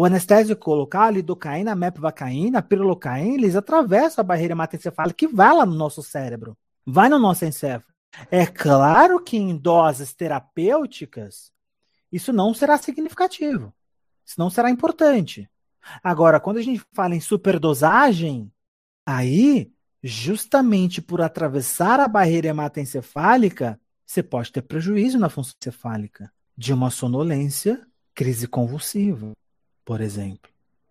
O 0.00 0.04
anestésico 0.06 0.72
local, 0.72 1.10
lidocaína, 1.10 1.74
mepvacaína, 1.74 2.60
a 2.60 2.62
pirolocaína, 2.62 3.34
eles 3.34 3.54
atravessam 3.54 4.22
a 4.22 4.24
barreira 4.24 4.52
hematoencefálica 4.52 5.26
e 5.26 5.28
vai 5.28 5.54
lá 5.54 5.66
no 5.66 5.74
nosso 5.74 6.02
cérebro, 6.02 6.56
vai 6.86 7.10
no 7.10 7.18
nosso 7.18 7.44
encéfalo. 7.44 7.92
É 8.30 8.46
claro 8.46 9.22
que 9.22 9.36
em 9.36 9.54
doses 9.54 10.14
terapêuticas, 10.14 11.52
isso 12.10 12.32
não 12.32 12.54
será 12.54 12.78
significativo. 12.78 13.74
Isso 14.24 14.36
não 14.38 14.48
será 14.48 14.70
importante. 14.70 15.46
Agora, 16.02 16.40
quando 16.40 16.56
a 16.56 16.62
gente 16.62 16.82
fala 16.94 17.14
em 17.14 17.20
superdosagem, 17.20 18.50
aí, 19.04 19.70
justamente 20.02 21.02
por 21.02 21.20
atravessar 21.20 22.00
a 22.00 22.08
barreira 22.08 22.48
hematoencefálica, 22.48 23.78
você 24.06 24.22
pode 24.22 24.50
ter 24.50 24.62
prejuízo 24.62 25.18
na 25.18 25.28
função 25.28 25.52
encefálica, 25.60 26.32
de 26.56 26.72
uma 26.72 26.90
sonolência, 26.90 27.86
crise 28.14 28.48
convulsiva, 28.48 29.32
por 29.84 30.00
exemplo, 30.00 30.50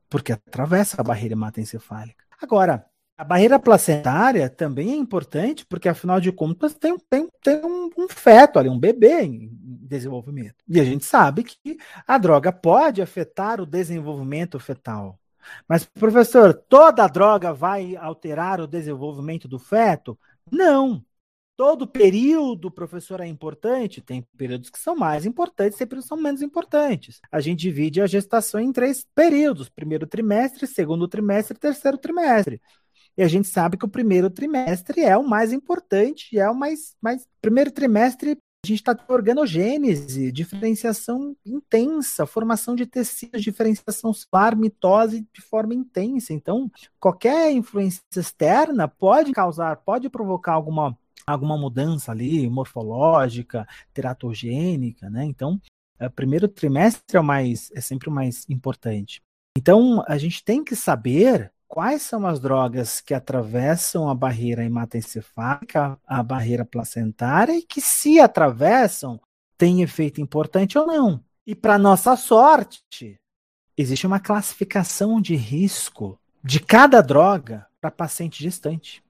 porque 0.10 0.32
atravessa 0.32 1.00
a 1.00 1.04
barreira 1.04 1.34
hematoencefálica. 1.34 2.24
Agora, 2.42 2.86
a 3.18 3.24
barreira 3.26 3.60
placentária 3.60 4.50
também 4.50 4.92
é 4.92 4.96
importante, 4.96 5.66
porque 5.66 5.90
afinal 5.90 6.22
de 6.22 6.32
contas 6.32 6.74
tem, 6.74 6.98
tem, 7.10 7.28
tem 7.44 7.66
um, 7.66 7.90
um, 7.98 8.08
feto 8.08 8.58
ali, 8.58 8.70
um 8.70 8.80
bebê 8.80 9.24
em 9.24 9.50
desenvolvimento. 9.52 10.56
E 10.66 10.80
a 10.80 10.86
gente 10.86 11.04
sabe 11.04 11.44
que 11.44 11.78
a 12.08 12.18
droga 12.18 12.50
pode 12.52 13.02
afetar 13.02 13.60
o 13.60 13.66
desenvolvimento 13.66 14.58
fetal. 14.58 15.20
Mas, 15.68 15.84
professor, 15.84 16.54
toda 16.54 17.08
droga 17.08 17.54
vai 17.54 17.96
alterar 17.98 18.62
o 18.62 18.68
desenvolvimento 18.68 19.50
do 19.50 19.60
feto? 19.60 20.18
Não. 20.50 21.04
Todo 21.60 21.86
período, 21.86 22.72
professor, 22.72 23.20
é 23.20 23.28
importante. 23.28 24.00
Tem 24.00 24.26
períodos 24.38 24.70
que 24.70 24.80
são 24.80 24.96
mais 24.96 25.26
importantes, 25.26 25.78
tem 25.78 25.86
períodos 25.86 26.06
que 26.06 26.16
são 26.16 26.24
menos 26.24 26.42
importantes. 26.42 27.20
A 27.30 27.42
gente 27.42 27.60
divide 27.60 28.00
a 28.00 28.08
gestação 28.08 28.62
em 28.62 28.72
três 28.72 29.06
períodos: 29.14 29.68
primeiro 29.68 30.08
trimestre, 30.08 30.66
segundo 30.66 31.06
trimestre 31.06 31.60
terceiro 31.60 31.98
trimestre. 31.98 32.62
E 33.18 33.22
a 33.22 33.28
gente 33.28 33.50
sabe 33.50 33.76
que 33.76 33.84
o 33.84 33.90
primeiro 33.90 34.30
trimestre 34.30 35.02
é 35.02 35.18
o 35.18 35.28
mais 35.28 35.52
importante, 35.52 36.40
é 36.40 36.50
o 36.50 36.56
mais. 36.56 36.96
mais 37.02 37.28
primeiro 37.42 37.72
trimestre 37.72 38.38
a 38.64 38.68
gente 38.68 38.80
está 38.80 38.94
com 38.94 39.14
organogênese, 39.14 40.34
diferenciação 40.34 41.34
intensa, 41.46 42.26
formação 42.26 42.76
de 42.76 42.86
tecidos, 42.86 43.42
diferenciação 43.42 44.14
celular, 44.14 44.54
mitose 44.54 45.26
de 45.34 45.42
forma 45.42 45.74
intensa. 45.74 46.34
Então, 46.34 46.70
qualquer 47.00 47.52
influência 47.54 48.02
externa 48.16 48.86
pode 48.86 49.32
causar, 49.32 49.78
pode 49.78 50.10
provocar 50.10 50.54
alguma, 50.54 50.98
alguma 51.32 51.58
mudança 51.58 52.12
ali, 52.12 52.50
morfológica, 52.50 53.68
teratogênica, 53.94 55.10
né? 55.10 55.26
Então, 55.26 55.62
o 56.00 56.04
é, 56.06 56.10
primeiro 56.10 56.48
trimestre 56.48 57.18
é, 57.18 57.20
o 57.20 57.24
mais, 57.24 57.72
é 57.74 57.82
sempre 57.82 58.10
o 58.10 58.12
mais 58.12 58.46
importante. 58.50 59.22
Então, 59.58 60.04
a 60.08 60.18
gente 60.18 60.44
tem 60.44 60.64
que 60.64 60.76
saber 60.76 61.52
quais 61.68 62.02
são 62.02 62.26
as 62.26 62.40
drogas 62.40 63.02
que 63.02 63.14
atravessam 63.14 64.10
a 64.10 64.16
barreira 64.16 64.64
hematoencefálica, 64.64 66.00
a 66.06 66.24
barreira 66.24 66.66
placentária 66.66 67.58
e 67.58 67.62
que, 67.62 67.82
se 67.82 68.20
atravessam, 68.20 69.20
têm 69.58 69.82
efeito 69.82 70.22
importante 70.22 70.78
ou 70.78 70.88
não. 70.88 71.24
E, 71.46 71.54
para 71.54 71.78
nossa 71.78 72.16
sorte, 72.16 73.20
existe 73.78 74.08
uma 74.08 74.20
classificação 74.20 75.20
de 75.20 75.36
risco 75.36 76.18
de 76.44 76.60
cada 76.60 77.02
droga 77.02 77.68
para 77.82 77.92
paciente 77.92 78.42
gestante. 78.42 79.04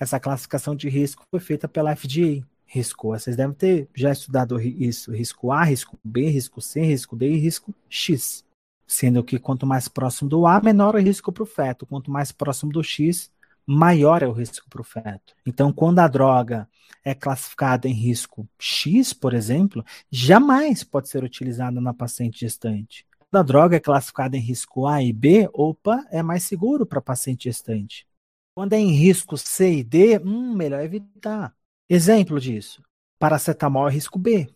Essa 0.00 0.20
classificação 0.20 0.74
de 0.74 0.88
risco 0.88 1.24
foi 1.30 1.40
feita 1.40 1.68
pela 1.68 1.94
FDA. 1.94 2.44
Risco 2.66 3.12
A, 3.12 3.18
vocês 3.18 3.36
devem 3.36 3.54
ter 3.54 3.88
já 3.94 4.12
estudado 4.12 4.58
isso. 4.60 5.12
Risco 5.12 5.52
A, 5.52 5.62
risco 5.64 5.98
B, 6.02 6.28
risco 6.28 6.60
C, 6.60 6.80
risco 6.80 7.16
D 7.16 7.30
e 7.30 7.38
risco 7.38 7.74
X 7.88 8.44
sendo 8.92 9.24
que 9.24 9.38
quanto 9.38 9.66
mais 9.66 9.88
próximo 9.88 10.28
do 10.28 10.46
A, 10.46 10.60
menor 10.60 10.94
é 10.94 10.98
o 10.98 11.02
risco 11.02 11.32
para 11.32 11.42
o 11.42 11.46
feto, 11.46 11.86
quanto 11.86 12.10
mais 12.10 12.30
próximo 12.30 12.70
do 12.70 12.82
X, 12.82 13.30
maior 13.66 14.22
é 14.22 14.26
o 14.26 14.32
risco 14.32 14.68
para 14.68 14.82
o 14.82 14.84
feto. 14.84 15.34
Então, 15.46 15.72
quando 15.72 16.00
a 16.00 16.08
droga 16.08 16.68
é 17.04 17.14
classificada 17.14 17.88
em 17.88 17.92
risco 17.92 18.46
X, 18.58 19.12
por 19.12 19.32
exemplo, 19.32 19.84
jamais 20.10 20.84
pode 20.84 21.08
ser 21.08 21.24
utilizada 21.24 21.80
na 21.80 21.94
paciente 21.94 22.40
gestante. 22.40 23.06
Quando 23.18 23.40
a 23.40 23.42
droga 23.42 23.76
é 23.76 23.80
classificada 23.80 24.36
em 24.36 24.40
risco 24.40 24.86
A 24.86 25.02
e 25.02 25.12
B, 25.12 25.48
opa, 25.52 26.06
é 26.10 26.22
mais 26.22 26.42
seguro 26.42 26.84
para 26.84 27.00
paciente 27.00 27.44
gestante. 27.44 28.06
Quando 28.54 28.74
é 28.74 28.78
em 28.78 28.92
risco 28.92 29.36
C 29.36 29.78
e 29.78 29.84
D, 29.84 30.18
hum, 30.18 30.54
melhor 30.54 30.82
evitar. 30.82 31.54
Exemplo 31.88 32.38
disso: 32.38 32.82
paracetamol 33.18 33.88
é 33.88 33.92
risco 33.92 34.18
B, 34.18 34.48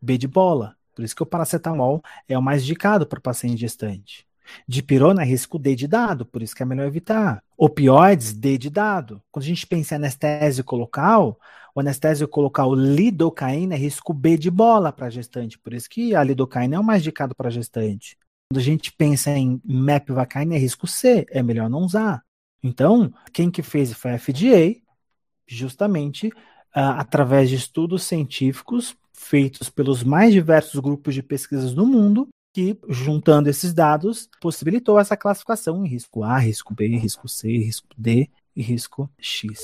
B 0.00 0.18
de 0.18 0.26
bola. 0.26 0.76
Por 0.94 1.04
isso 1.04 1.14
que 1.14 1.22
o 1.22 1.26
paracetamol 1.26 2.02
é 2.28 2.36
o 2.38 2.42
mais 2.42 2.62
indicado 2.62 3.06
para 3.06 3.18
o 3.18 3.22
paciente 3.22 3.58
gestante. 3.60 4.26
Dipirona 4.68 5.22
é 5.22 5.24
risco 5.24 5.58
D 5.58 5.74
de 5.74 5.88
dado, 5.88 6.26
por 6.26 6.42
isso 6.42 6.54
que 6.54 6.62
é 6.62 6.66
melhor 6.66 6.86
evitar. 6.86 7.42
Opioides, 7.56 8.32
D 8.32 8.58
de 8.58 8.70
dado. 8.70 9.22
Quando 9.30 9.44
a 9.44 9.48
gente 9.48 9.66
pensa 9.66 9.94
em 9.94 9.96
anestésico 9.96 10.76
local, 10.76 11.38
o 11.74 11.80
anestésico 11.80 12.40
local 12.40 12.74
lidocaína 12.74 13.74
é 13.74 13.78
risco 13.78 14.12
B 14.12 14.36
de 14.36 14.50
bola 14.50 14.92
para 14.92 15.10
gestante, 15.10 15.58
por 15.58 15.72
isso 15.72 15.88
que 15.88 16.14
a 16.14 16.22
lidocaína 16.22 16.76
é 16.76 16.78
o 16.78 16.84
mais 16.84 17.02
indicado 17.02 17.34
para 17.34 17.50
gestante. 17.50 18.16
Quando 18.48 18.60
a 18.60 18.62
gente 18.62 18.92
pensa 18.92 19.30
em 19.30 19.60
mepvacaína 19.64 20.54
é 20.54 20.58
risco 20.58 20.86
C, 20.86 21.26
é 21.30 21.42
melhor 21.42 21.68
não 21.70 21.80
usar. 21.80 22.22
Então, 22.64 23.12
quem 23.30 23.50
que 23.50 23.62
fez 23.62 23.92
foi 23.92 24.12
a 24.12 24.18
FDA, 24.18 24.80
justamente 25.46 26.28
uh, 26.28 26.96
através 26.96 27.50
de 27.50 27.56
estudos 27.56 28.04
científicos 28.04 28.96
feitos 29.12 29.68
pelos 29.68 30.02
mais 30.02 30.32
diversos 30.32 30.80
grupos 30.80 31.14
de 31.14 31.22
pesquisas 31.22 31.74
do 31.74 31.86
mundo, 31.86 32.26
que, 32.54 32.78
juntando 32.88 33.50
esses 33.50 33.74
dados, 33.74 34.30
possibilitou 34.40 34.98
essa 34.98 35.14
classificação 35.14 35.84
em 35.84 35.88
risco 35.88 36.22
A, 36.22 36.38
risco 36.38 36.72
B, 36.72 36.96
risco 36.96 37.28
C, 37.28 37.48
risco 37.48 37.88
D 37.98 38.30
e 38.56 38.62
risco 38.62 39.10
X. 39.18 39.60